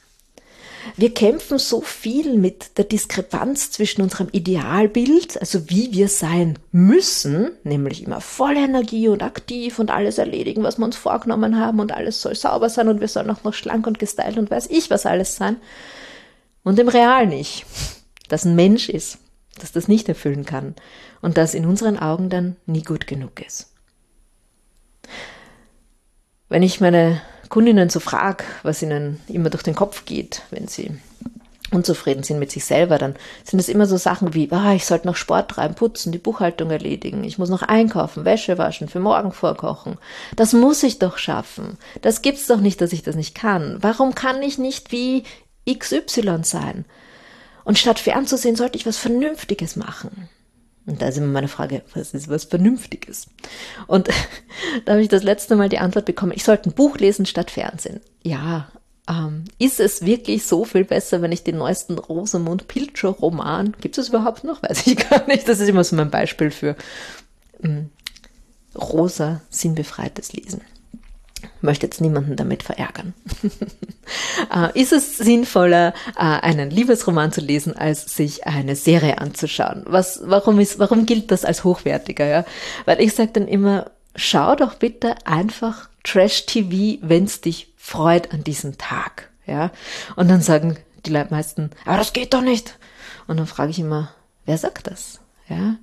Wir 0.97 1.13
kämpfen 1.13 1.59
so 1.59 1.81
viel 1.81 2.37
mit 2.39 2.79
der 2.79 2.85
Diskrepanz 2.85 3.71
zwischen 3.71 4.03
unserem 4.03 4.29
Idealbild, 4.33 5.41
also 5.41 5.69
wie 5.69 5.93
wir 5.93 6.09
sein 6.09 6.59
müssen, 6.73 7.51
nämlich 7.65 8.05
immer 8.05 8.21
voll 8.21 8.57
Energie 8.57 9.09
und 9.09 9.23
aktiv 9.23 9.79
und 9.79 9.91
alles 9.91 10.19
erledigen, 10.19 10.63
was 10.63 10.79
wir 10.79 10.85
uns 10.85 10.97
vorgenommen 10.97 11.59
haben 11.59 11.81
und 11.81 11.93
alles 11.93 12.23
soll 12.23 12.35
sauber 12.35 12.69
sein 12.69 12.89
und 12.89 13.01
wir 13.01 13.09
sollen 13.09 13.31
auch 13.31 13.45
noch 13.45 13.55
schlank 13.55 13.87
und 13.87 13.99
gestylt 13.99 14.39
und 14.39 14.51
weiß 14.51 14.69
ich 14.71 14.91
was 14.91 15.07
alles 15.07 15.37
sein. 15.37 15.57
Und 16.63 16.79
im 16.79 16.89
Real 16.89 17.27
nicht, 17.27 17.67
dass 18.29 18.45
ein 18.45 18.57
Mensch 18.57 18.89
ist, 18.89 19.19
dass 19.59 19.73
das 19.73 19.89
nicht 19.89 20.09
erfüllen 20.09 20.45
kann 20.45 20.75
und 21.23 21.37
das 21.37 21.55
in 21.55 21.67
unseren 21.67 21.99
Augen 21.99 22.31
dann 22.31 22.57
nie 22.67 22.83
gut 22.83 23.07
genug 23.07 23.45
ist. 23.45 23.73
Wenn 26.49 26.63
ich 26.63 26.81
meine 26.81 27.21
Kundinnen 27.49 27.91
so 27.91 28.01
frage, 28.01 28.45
was 28.63 28.83
ihnen 28.83 29.21
immer 29.29 29.51
durch 29.51 29.63
den 29.63 29.75
Kopf 29.75 30.05
geht, 30.05 30.43
wenn 30.51 30.69
sie 30.69 30.91
unzufrieden 31.73 32.23
sind 32.23 32.39
mit 32.39 32.51
sich 32.51 32.65
selber, 32.65 32.99
dann 32.99 33.17
sind 33.45 33.59
es 33.59 33.69
immer 33.69 33.87
so 33.87 33.97
Sachen 33.97 34.35
wie, 34.35 34.49
ah, 34.53 34.75
ich 34.75 34.87
sollte 34.87 35.07
noch 35.07 35.17
Sport 35.17 35.51
treiben, 35.51 35.75
putzen, 35.75 36.13
die 36.13 36.19
Buchhaltung 36.19 36.71
erledigen, 36.71 37.25
ich 37.25 37.39
muss 37.39 37.49
noch 37.49 37.63
einkaufen, 37.63 38.25
Wäsche 38.25 38.57
waschen, 38.59 38.89
für 38.89 39.01
morgen 39.01 39.33
vorkochen. 39.33 39.99
Das 40.37 40.53
muss 40.53 40.83
ich 40.83 40.99
doch 40.99 41.19
schaffen. 41.19 41.77
Das 42.03 42.23
gibt's 42.23 42.47
doch 42.47 42.61
nicht, 42.61 42.81
dass 42.81 42.93
ich 42.93 43.03
das 43.03 43.17
nicht 43.17 43.35
kann. 43.35 43.79
Warum 43.81 44.15
kann 44.15 44.43
ich 44.43 44.59
nicht 44.59 44.93
wie 44.93 45.25
XY 45.69 46.41
sein? 46.43 46.85
Und 47.65 47.79
statt 47.79 47.99
fernzusehen, 47.99 48.55
sollte 48.55 48.79
ich 48.79 48.87
was 48.87 48.97
Vernünftiges 48.97 49.75
machen. 49.75 50.29
Und 50.87 51.03
da 51.03 51.09
ist 51.09 51.19
immer 51.19 51.27
meine 51.27 51.49
Frage, 51.49 51.83
was 51.95 52.15
ist 52.15 52.29
was 52.29 52.45
Vernünftiges? 52.45 53.27
Und 53.87 54.09
da 54.85 54.93
habe 54.93 55.03
ich 55.03 55.09
das 55.09 55.23
letzte 55.23 55.57
Mal 55.57 55.69
die 55.69 55.79
Antwort 55.79 56.05
bekommen, 56.05 56.33
ich 56.35 56.45
sollte 56.45 56.71
ein 56.71 56.75
Buch 56.75 56.99
lesen 56.99 57.27
statt 57.27 57.51
Fernsehen. 57.51 58.01
Ja, 58.23 58.69
ähm, 59.09 59.45
ist 59.59 59.81
es 59.81 60.05
wirklich 60.05 60.47
so 60.47 60.65
viel 60.65 60.85
besser, 60.85 61.23
wenn 61.23 61.33
ich 61.33 61.45
den 61.45 61.59
neuesten 61.59 61.99
Rosamund 61.99 62.69
Pilcher 62.69 63.09
Roman, 63.09 63.75
gibt 63.81 63.99
es 63.99 64.09
überhaupt 64.09 64.45
noch? 64.45 64.63
Weiß 64.63 64.87
ich 64.87 64.97
gar 65.11 65.27
nicht. 65.27 65.49
Das 65.49 65.61
ist 65.61 65.69
immer 65.69 65.85
so 65.85 65.97
mein 65.97 66.11
Beispiel 66.11 66.51
für 66.51 66.77
ähm, 67.63 67.91
rosa, 68.77 69.43
sinnbefreites 69.51 70.33
Lesen 70.33 70.61
möchte 71.67 71.87
jetzt 71.87 72.01
niemanden 72.01 72.37
damit 72.37 72.63
verärgern. 72.63 73.13
äh, 74.55 74.81
ist 74.81 74.93
es 74.93 75.19
sinnvoller, 75.19 75.93
äh, 76.17 76.21
einen 76.21 76.71
Liebesroman 76.71 77.33
zu 77.33 77.43
lesen, 77.43 77.77
als 77.77 78.17
sich 78.17 78.47
eine 78.47 78.77
Serie 78.77 79.19
anzuschauen? 79.19 79.85
Was, 79.87 80.23
warum 80.25 80.59
ist, 80.59 80.79
warum 80.79 81.05
gilt 81.05 81.31
das 81.31 81.45
als 81.45 81.65
hochwertiger? 81.65 82.27
Ja? 82.27 82.45
Weil 82.87 83.01
ich 83.01 83.15
sage 83.15 83.33
dann 83.35 83.49
immer, 83.49 83.91
schau 84.15 84.55
doch 84.55 84.75
bitte 84.75 85.15
einfach 85.27 85.91
Trash-TV, 86.05 86.99
wenn's 87.03 87.43
dich 87.43 87.75
freut 87.77 88.33
an 88.33 88.45
diesem 88.45 88.79
Tag. 88.79 89.29
Ja? 89.47 89.71
Und 90.17 90.29
dann 90.29 90.41
sagen 90.41 90.79
die 91.05 91.11
meisten, 91.11 91.71
aber 91.85 91.99
das 91.99 92.13
geht 92.13 92.35
doch 92.35 92.41
nicht. 92.41 92.79
Und 93.27 93.37
dann 93.37 93.47
frage 93.47 93.71
ich 93.71 93.79
immer, 93.79 94.11
wer 94.45 94.59
sagt 94.59 94.87
das? 94.87 95.21
Ja? 95.49 95.77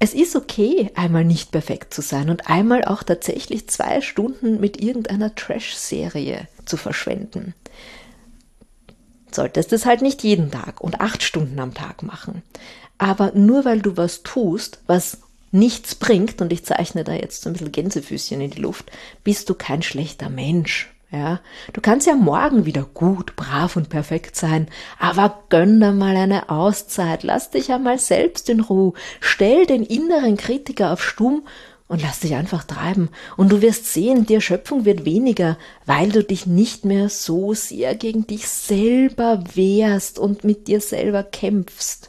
Es 0.00 0.14
ist 0.14 0.36
okay, 0.36 0.90
einmal 0.94 1.24
nicht 1.24 1.50
perfekt 1.50 1.92
zu 1.92 2.02
sein 2.02 2.30
und 2.30 2.48
einmal 2.48 2.84
auch 2.84 3.02
tatsächlich 3.02 3.68
zwei 3.68 4.00
Stunden 4.00 4.60
mit 4.60 4.80
irgendeiner 4.80 5.34
Trash-Serie 5.34 6.46
zu 6.64 6.76
verschwenden. 6.76 7.54
Solltest 9.32 9.72
es 9.72 9.86
halt 9.86 10.00
nicht 10.00 10.22
jeden 10.22 10.50
Tag 10.50 10.80
und 10.80 11.00
acht 11.00 11.22
Stunden 11.22 11.58
am 11.58 11.74
Tag 11.74 12.02
machen. 12.02 12.42
Aber 12.96 13.32
nur 13.32 13.64
weil 13.64 13.80
du 13.80 13.96
was 13.96 14.22
tust, 14.22 14.80
was 14.86 15.18
nichts 15.50 15.94
bringt, 15.94 16.40
und 16.40 16.52
ich 16.52 16.64
zeichne 16.64 17.04
da 17.04 17.12
jetzt 17.12 17.42
so 17.42 17.50
ein 17.50 17.54
bisschen 17.54 17.72
Gänsefüßchen 17.72 18.40
in 18.40 18.50
die 18.50 18.60
Luft, 18.60 18.90
bist 19.24 19.48
du 19.50 19.54
kein 19.54 19.82
schlechter 19.82 20.28
Mensch. 20.28 20.94
Ja, 21.10 21.40
du 21.72 21.80
kannst 21.80 22.06
ja 22.06 22.14
morgen 22.14 22.66
wieder 22.66 22.82
gut, 22.82 23.34
brav 23.34 23.76
und 23.76 23.88
perfekt 23.88 24.36
sein, 24.36 24.68
aber 24.98 25.44
gönn 25.48 25.80
dir 25.80 25.92
mal 25.92 26.14
eine 26.14 26.50
Auszeit, 26.50 27.22
lass 27.22 27.50
dich 27.50 27.72
einmal 27.72 27.98
selbst 27.98 28.50
in 28.50 28.60
Ruhe, 28.60 28.92
stell 29.20 29.64
den 29.64 29.84
inneren 29.84 30.36
Kritiker 30.36 30.92
auf 30.92 31.02
Stumm 31.02 31.44
und 31.88 32.02
lass 32.02 32.20
dich 32.20 32.34
einfach 32.34 32.64
treiben. 32.64 33.08
Und 33.38 33.50
du 33.50 33.62
wirst 33.62 33.86
sehen, 33.86 34.26
die 34.26 34.34
Erschöpfung 34.34 34.84
wird 34.84 35.06
weniger, 35.06 35.56
weil 35.86 36.10
du 36.10 36.22
dich 36.22 36.46
nicht 36.46 36.84
mehr 36.84 37.08
so 37.08 37.54
sehr 37.54 37.94
gegen 37.94 38.26
dich 38.26 38.46
selber 38.46 39.42
wehrst 39.54 40.18
und 40.18 40.44
mit 40.44 40.68
dir 40.68 40.82
selber 40.82 41.22
kämpfst. 41.22 42.07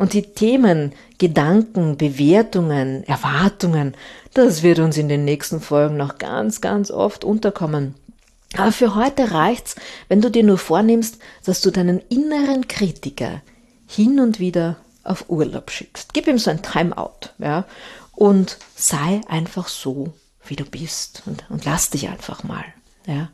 Und 0.00 0.14
die 0.14 0.22
Themen, 0.22 0.94
Gedanken, 1.18 1.98
Bewertungen, 1.98 3.04
Erwartungen, 3.04 3.94
das 4.32 4.62
wird 4.62 4.78
uns 4.78 4.96
in 4.96 5.10
den 5.10 5.26
nächsten 5.26 5.60
Folgen 5.60 5.98
noch 5.98 6.16
ganz, 6.16 6.62
ganz 6.62 6.90
oft 6.90 7.22
unterkommen. 7.22 7.94
Aber 8.56 8.72
für 8.72 8.94
heute 8.94 9.32
reicht's, 9.32 9.76
wenn 10.08 10.22
du 10.22 10.30
dir 10.30 10.42
nur 10.42 10.56
vornimmst, 10.56 11.18
dass 11.44 11.60
du 11.60 11.70
deinen 11.70 12.00
inneren 12.08 12.66
Kritiker 12.66 13.42
hin 13.86 14.20
und 14.20 14.40
wieder 14.40 14.78
auf 15.04 15.28
Urlaub 15.28 15.70
schickst. 15.70 16.14
Gib 16.14 16.28
ihm 16.28 16.38
so 16.38 16.50
ein 16.50 16.62
Timeout, 16.62 17.34
ja, 17.36 17.66
und 18.12 18.56
sei 18.74 19.20
einfach 19.28 19.68
so, 19.68 20.14
wie 20.46 20.56
du 20.56 20.64
bist 20.64 21.24
und, 21.26 21.44
und 21.50 21.66
lass 21.66 21.90
dich 21.90 22.08
einfach 22.08 22.42
mal, 22.42 22.64
ja. 23.04 23.28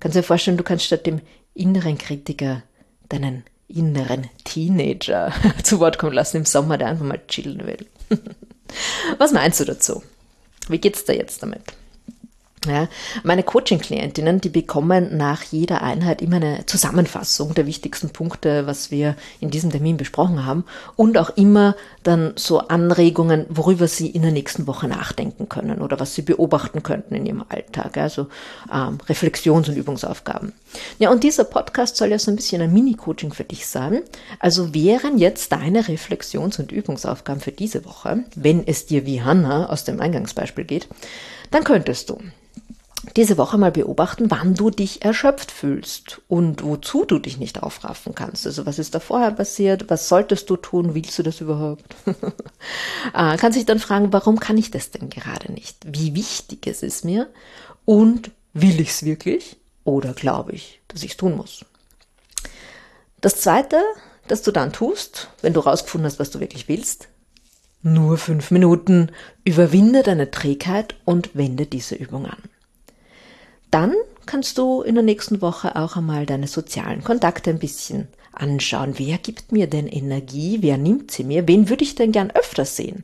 Kannst 0.00 0.16
dir 0.16 0.22
vorstellen, 0.22 0.56
du 0.56 0.64
kannst 0.64 0.86
statt 0.86 1.04
dem 1.04 1.20
inneren 1.52 1.98
Kritiker 1.98 2.62
deinen 3.10 3.44
inneren 3.68 4.28
Teenager 4.44 5.32
zu 5.62 5.80
Wort 5.80 5.98
kommen 5.98 6.14
lassen 6.14 6.38
im 6.38 6.44
Sommer, 6.44 6.78
der 6.78 6.88
einfach 6.88 7.04
mal 7.04 7.20
chillen 7.28 7.66
will. 7.66 7.86
Was 9.18 9.32
meinst 9.32 9.60
du 9.60 9.64
dazu? 9.64 10.02
Wie 10.68 10.78
geht's 10.78 11.04
da 11.04 11.12
jetzt 11.12 11.42
damit? 11.42 11.62
Ja, 12.66 12.88
meine 13.22 13.42
Coaching-Klientinnen, 13.42 14.40
die 14.40 14.48
bekommen 14.48 15.16
nach 15.16 15.42
jeder 15.42 15.82
Einheit 15.82 16.20
immer 16.20 16.36
eine 16.36 16.66
Zusammenfassung 16.66 17.54
der 17.54 17.66
wichtigsten 17.66 18.10
Punkte, 18.10 18.66
was 18.66 18.90
wir 18.90 19.16
in 19.40 19.50
diesem 19.50 19.70
Termin 19.70 19.96
besprochen 19.96 20.44
haben 20.44 20.64
und 20.96 21.16
auch 21.18 21.30
immer 21.36 21.76
dann 22.02 22.32
so 22.36 22.58
Anregungen, 22.58 23.46
worüber 23.48 23.88
sie 23.88 24.08
in 24.08 24.22
der 24.22 24.32
nächsten 24.32 24.66
Woche 24.66 24.88
nachdenken 24.88 25.48
können 25.48 25.80
oder 25.80 26.00
was 26.00 26.14
sie 26.14 26.22
beobachten 26.22 26.82
könnten 26.82 27.14
in 27.14 27.26
ihrem 27.26 27.44
Alltag, 27.48 27.96
also 27.96 28.26
ähm, 28.72 28.98
Reflexions- 29.08 29.68
und 29.68 29.76
Übungsaufgaben. 29.76 30.52
Ja, 30.98 31.10
und 31.10 31.24
dieser 31.24 31.44
Podcast 31.44 31.96
soll 31.96 32.08
ja 32.08 32.18
so 32.18 32.30
ein 32.30 32.36
bisschen 32.36 32.62
ein 32.62 32.72
Mini-Coaching 32.72 33.32
für 33.32 33.44
dich 33.44 33.66
sein. 33.66 34.02
Also 34.38 34.74
wären 34.74 35.18
jetzt 35.18 35.52
deine 35.52 35.82
Reflexions- 35.88 36.58
und 36.58 36.72
Übungsaufgaben 36.72 37.40
für 37.40 37.52
diese 37.52 37.84
Woche, 37.84 38.24
wenn 38.34 38.66
es 38.66 38.86
dir 38.86 39.06
wie 39.06 39.22
Hannah 39.22 39.66
aus 39.68 39.84
dem 39.84 40.00
Eingangsbeispiel 40.00 40.64
geht, 40.64 40.88
dann 41.50 41.64
könntest 41.64 42.10
du 42.10 42.18
diese 43.14 43.38
Woche 43.38 43.58
mal 43.58 43.70
beobachten, 43.70 44.30
wann 44.30 44.54
du 44.54 44.70
dich 44.70 45.04
erschöpft 45.04 45.50
fühlst 45.50 46.20
und 46.28 46.64
wozu 46.64 47.04
du 47.04 47.18
dich 47.18 47.38
nicht 47.38 47.62
aufraffen 47.62 48.14
kannst. 48.14 48.46
Also 48.46 48.66
was 48.66 48.78
ist 48.78 48.94
da 48.94 49.00
vorher 49.00 49.30
passiert? 49.30 49.88
Was 49.88 50.08
solltest 50.08 50.50
du 50.50 50.56
tun? 50.56 50.94
Willst 50.94 51.18
du 51.18 51.22
das 51.22 51.40
überhaupt? 51.40 51.84
ah, 53.12 53.36
kannst 53.36 53.58
dich 53.58 53.66
dann 53.66 53.78
fragen, 53.78 54.12
warum 54.12 54.40
kann 54.40 54.58
ich 54.58 54.70
das 54.70 54.90
denn 54.90 55.10
gerade 55.10 55.52
nicht? 55.52 55.78
Wie 55.86 56.14
wichtig 56.14 56.66
es 56.66 56.82
ist 56.82 57.04
mir? 57.04 57.28
Und 57.84 58.30
will 58.52 58.80
ich 58.80 58.90
es 58.90 59.04
wirklich? 59.04 59.56
Oder 59.84 60.12
glaube 60.12 60.52
ich, 60.52 60.80
dass 60.88 61.02
ich 61.02 61.12
es 61.12 61.16
tun 61.16 61.36
muss? 61.36 61.64
Das 63.20 63.40
zweite, 63.40 63.80
das 64.26 64.42
du 64.42 64.50
dann 64.50 64.72
tust, 64.72 65.28
wenn 65.42 65.52
du 65.52 65.60
rausgefunden 65.60 66.06
hast, 66.06 66.18
was 66.18 66.30
du 66.30 66.40
wirklich 66.40 66.68
willst, 66.68 67.08
nur 67.82 68.18
fünf 68.18 68.50
Minuten, 68.50 69.12
überwinde 69.44 70.02
deine 70.02 70.30
Trägheit 70.30 70.96
und 71.04 71.36
wende 71.36 71.66
diese 71.66 71.94
Übung 71.94 72.26
an. 72.26 72.42
Dann 73.70 73.94
kannst 74.26 74.58
du 74.58 74.82
in 74.82 74.94
der 74.94 75.04
nächsten 75.04 75.42
Woche 75.42 75.76
auch 75.76 75.96
einmal 75.96 76.26
deine 76.26 76.46
sozialen 76.46 77.04
Kontakte 77.04 77.50
ein 77.50 77.58
bisschen 77.58 78.08
anschauen. 78.32 78.94
Wer 78.96 79.18
gibt 79.18 79.52
mir 79.52 79.66
denn 79.66 79.86
Energie? 79.86 80.58
Wer 80.60 80.78
nimmt 80.78 81.10
sie 81.10 81.24
mir? 81.24 81.46
Wen 81.48 81.68
würde 81.68 81.84
ich 81.84 81.94
denn 81.94 82.12
gern 82.12 82.30
öfter 82.30 82.64
sehen? 82.64 83.02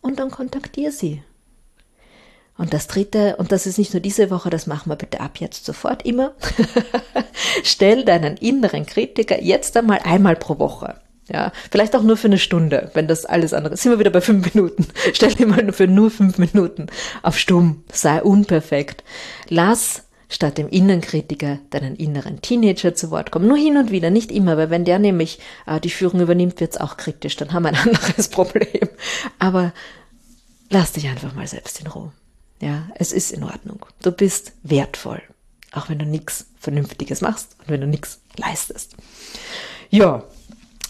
Und 0.00 0.18
dann 0.18 0.30
kontaktiere 0.30 0.92
sie. 0.92 1.22
Und 2.58 2.74
das 2.74 2.86
dritte, 2.86 3.36
und 3.36 3.50
das 3.50 3.66
ist 3.66 3.78
nicht 3.78 3.94
nur 3.94 4.00
diese 4.00 4.30
Woche, 4.30 4.50
das 4.50 4.66
machen 4.66 4.90
wir 4.90 4.96
bitte 4.96 5.20
ab 5.20 5.38
jetzt 5.38 5.64
sofort 5.64 6.04
immer. 6.04 6.34
Stell 7.62 8.04
deinen 8.04 8.36
inneren 8.36 8.84
Kritiker 8.84 9.42
jetzt 9.42 9.76
einmal 9.76 10.00
einmal 10.04 10.36
pro 10.36 10.58
Woche. 10.58 11.00
Ja, 11.32 11.50
vielleicht 11.70 11.96
auch 11.96 12.02
nur 12.02 12.18
für 12.18 12.26
eine 12.26 12.38
Stunde, 12.38 12.90
wenn 12.92 13.08
das 13.08 13.24
alles 13.24 13.54
andere 13.54 13.74
ist. 13.74 13.82
Sind 13.82 13.92
wir 13.92 13.98
wieder 13.98 14.10
bei 14.10 14.20
fünf 14.20 14.54
Minuten. 14.54 14.86
Stell 15.14 15.32
dir 15.34 15.46
mal 15.46 15.72
für 15.72 15.86
nur 15.86 16.10
fünf 16.10 16.36
Minuten 16.36 16.88
auf 17.22 17.38
stumm. 17.38 17.84
Sei 17.90 18.22
unperfekt. 18.22 19.02
Lass 19.48 20.02
statt 20.28 20.58
dem 20.58 20.68
Innenkritiker 20.68 21.58
deinen 21.70 21.96
inneren 21.96 22.42
Teenager 22.42 22.94
zu 22.94 23.10
Wort 23.10 23.30
kommen. 23.30 23.46
Nur 23.46 23.56
hin 23.56 23.76
und 23.76 23.90
wieder, 23.90 24.10
nicht 24.10 24.30
immer, 24.30 24.56
weil 24.56 24.70
wenn 24.70 24.84
der 24.84 24.98
nämlich 24.98 25.38
äh, 25.66 25.80
die 25.80 25.90
Führung 25.90 26.20
übernimmt, 26.20 26.60
wird's 26.60 26.76
auch 26.78 26.96
kritisch, 26.96 27.36
dann 27.36 27.52
haben 27.52 27.64
wir 27.64 27.70
ein 27.70 27.76
anderes 27.88 28.28
Problem. 28.28 28.88
Aber 29.38 29.72
lass 30.70 30.92
dich 30.92 31.08
einfach 31.08 31.34
mal 31.34 31.46
selbst 31.46 31.80
in 31.80 31.86
Ruhe. 31.86 32.12
Ja, 32.60 32.88
es 32.94 33.12
ist 33.12 33.32
in 33.32 33.42
Ordnung. 33.42 33.84
Du 34.02 34.12
bist 34.12 34.52
wertvoll, 34.62 35.22
auch 35.72 35.88
wenn 35.88 35.98
du 35.98 36.04
nichts 36.04 36.46
Vernünftiges 36.60 37.20
machst 37.20 37.56
und 37.60 37.68
wenn 37.68 37.80
du 37.80 37.86
nichts 37.86 38.20
leistest. 38.36 38.96
Ja, 39.90 40.24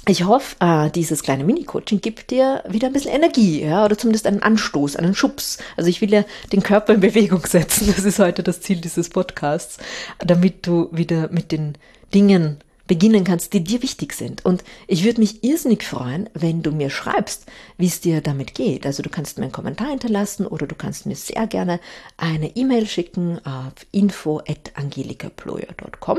ich 0.06 0.24
hoffe, 0.24 0.56
äh, 0.58 0.90
dieses 0.90 1.22
kleine 1.22 1.44
Mini-Coaching 1.44 2.00
gibt 2.00 2.30
dir 2.32 2.64
wieder 2.68 2.88
ein 2.88 2.92
bisschen 2.92 3.12
Energie, 3.12 3.62
ja, 3.62 3.84
oder 3.84 3.96
zumindest 3.96 4.26
einen 4.26 4.42
Anstoß, 4.42 4.96
einen 4.96 5.14
Schubs. 5.14 5.58
Also 5.76 5.88
ich 5.88 6.00
will 6.00 6.12
ja 6.12 6.24
den 6.52 6.62
Körper 6.62 6.94
in 6.94 7.00
Bewegung 7.00 7.46
setzen. 7.46 7.86
Das 7.94 8.04
ist 8.04 8.18
heute 8.18 8.42
das 8.42 8.60
Ziel 8.60 8.80
dieses 8.80 9.10
Podcasts, 9.10 9.78
damit 10.18 10.66
du 10.66 10.88
wieder 10.90 11.28
mit 11.30 11.52
den 11.52 11.78
Dingen 12.14 12.58
beginnen 12.92 13.24
kannst, 13.24 13.54
die 13.54 13.64
dir 13.64 13.80
wichtig 13.80 14.12
sind. 14.12 14.44
Und 14.44 14.62
ich 14.86 15.02
würde 15.02 15.22
mich 15.22 15.42
irrsinnig 15.42 15.82
freuen, 15.82 16.28
wenn 16.34 16.62
du 16.62 16.72
mir 16.72 16.90
schreibst, 16.90 17.46
wie 17.78 17.86
es 17.86 18.02
dir 18.02 18.20
damit 18.20 18.54
geht. 18.54 18.84
Also 18.84 19.02
du 19.02 19.08
kannst 19.08 19.38
mir 19.38 19.44
einen 19.44 19.52
Kommentar 19.52 19.88
hinterlassen 19.88 20.46
oder 20.46 20.66
du 20.66 20.74
kannst 20.74 21.06
mir 21.06 21.16
sehr 21.16 21.46
gerne 21.46 21.80
eine 22.18 22.54
E-Mail 22.54 22.86
schicken 22.86 23.40
auf 23.46 23.72
info@angelikaployer.com. 23.92 26.18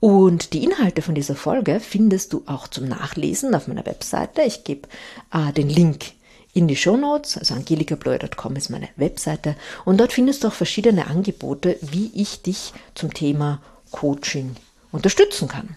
Und 0.00 0.54
die 0.54 0.64
Inhalte 0.64 1.02
von 1.02 1.14
dieser 1.14 1.36
Folge 1.36 1.80
findest 1.80 2.32
du 2.32 2.44
auch 2.46 2.66
zum 2.66 2.88
Nachlesen 2.88 3.54
auf 3.54 3.68
meiner 3.68 3.84
Webseite. 3.84 4.40
Ich 4.40 4.64
gebe 4.64 4.88
äh, 5.34 5.52
den 5.52 5.68
Link 5.68 6.12
in 6.54 6.66
die 6.66 6.76
Show 6.76 6.96
Notes, 6.96 7.36
also 7.36 7.52
angelikabloy.com 7.52 8.56
ist 8.56 8.70
meine 8.70 8.88
Webseite 8.96 9.54
und 9.84 10.00
dort 10.00 10.14
findest 10.14 10.44
du 10.44 10.48
auch 10.48 10.54
verschiedene 10.54 11.08
Angebote, 11.08 11.76
wie 11.82 12.10
ich 12.14 12.40
dich 12.40 12.72
zum 12.94 13.12
Thema 13.12 13.60
Coaching 13.90 14.56
unterstützen 14.92 15.46
kann. 15.46 15.76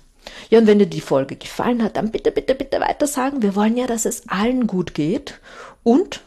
Ja, 0.49 0.59
und 0.59 0.67
wenn 0.67 0.79
dir 0.79 0.85
die 0.87 1.01
Folge 1.01 1.35
gefallen 1.35 1.83
hat, 1.83 1.97
dann 1.97 2.11
bitte, 2.11 2.31
bitte, 2.31 2.55
bitte 2.55 2.79
weiter 2.79 3.07
sagen. 3.07 3.41
Wir 3.41 3.55
wollen 3.55 3.77
ja, 3.77 3.87
dass 3.87 4.05
es 4.05 4.27
allen 4.29 4.67
gut 4.67 4.93
geht. 4.93 5.39
Und 5.83 6.21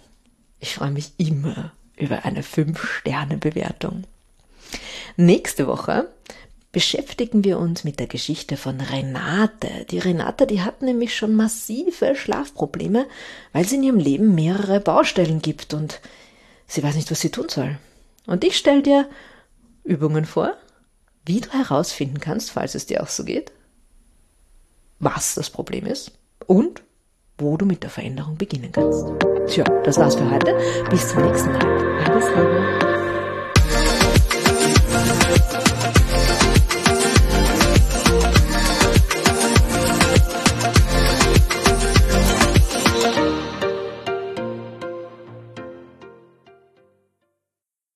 ich 0.60 0.74
freue 0.74 0.90
mich 0.90 1.12
immer 1.18 1.72
über 1.96 2.24
eine 2.24 2.42
5-Sterne-Bewertung. 2.42 4.04
Nächste 5.16 5.66
Woche 5.66 6.08
beschäftigen 6.72 7.42
wir 7.42 7.58
uns 7.58 7.84
mit 7.84 8.00
der 8.00 8.06
Geschichte 8.06 8.58
von 8.58 8.80
Renate. 8.80 9.86
Die 9.90 9.98
Renate, 9.98 10.46
die 10.46 10.60
hat 10.60 10.82
nämlich 10.82 11.16
schon 11.16 11.34
massive 11.34 12.14
Schlafprobleme, 12.14 13.06
weil 13.52 13.66
sie 13.66 13.76
in 13.76 13.82
ihrem 13.82 13.98
Leben 13.98 14.34
mehrere 14.34 14.80
Baustellen 14.80 15.40
gibt 15.40 15.72
und 15.72 16.00
sie 16.66 16.82
weiß 16.82 16.96
nicht, 16.96 17.10
was 17.10 17.20
sie 17.20 17.30
tun 17.30 17.48
soll. 17.48 17.78
Und 18.26 18.44
ich 18.44 18.58
stelle 18.58 18.82
dir 18.82 19.08
Übungen 19.84 20.26
vor, 20.26 20.54
wie 21.24 21.40
du 21.40 21.50
herausfinden 21.50 22.20
kannst, 22.20 22.50
falls 22.50 22.74
es 22.74 22.84
dir 22.84 23.02
auch 23.02 23.08
so 23.08 23.24
geht, 23.24 23.52
was 24.98 25.34
das 25.34 25.50
Problem 25.50 25.86
ist 25.86 26.12
und 26.46 26.82
wo 27.38 27.56
du 27.56 27.66
mit 27.66 27.82
der 27.82 27.90
Veränderung 27.90 28.36
beginnen 28.36 28.72
kannst. 28.72 29.06
Tja, 29.48 29.64
das 29.84 29.98
war's 29.98 30.16
für 30.16 30.30
heute. 30.30 30.56
Bis 30.90 31.08
zum 31.08 31.22
nächsten 31.22 31.52
Mal. 31.52 32.06
Alles 32.08 32.24
Liebe. 32.28 32.95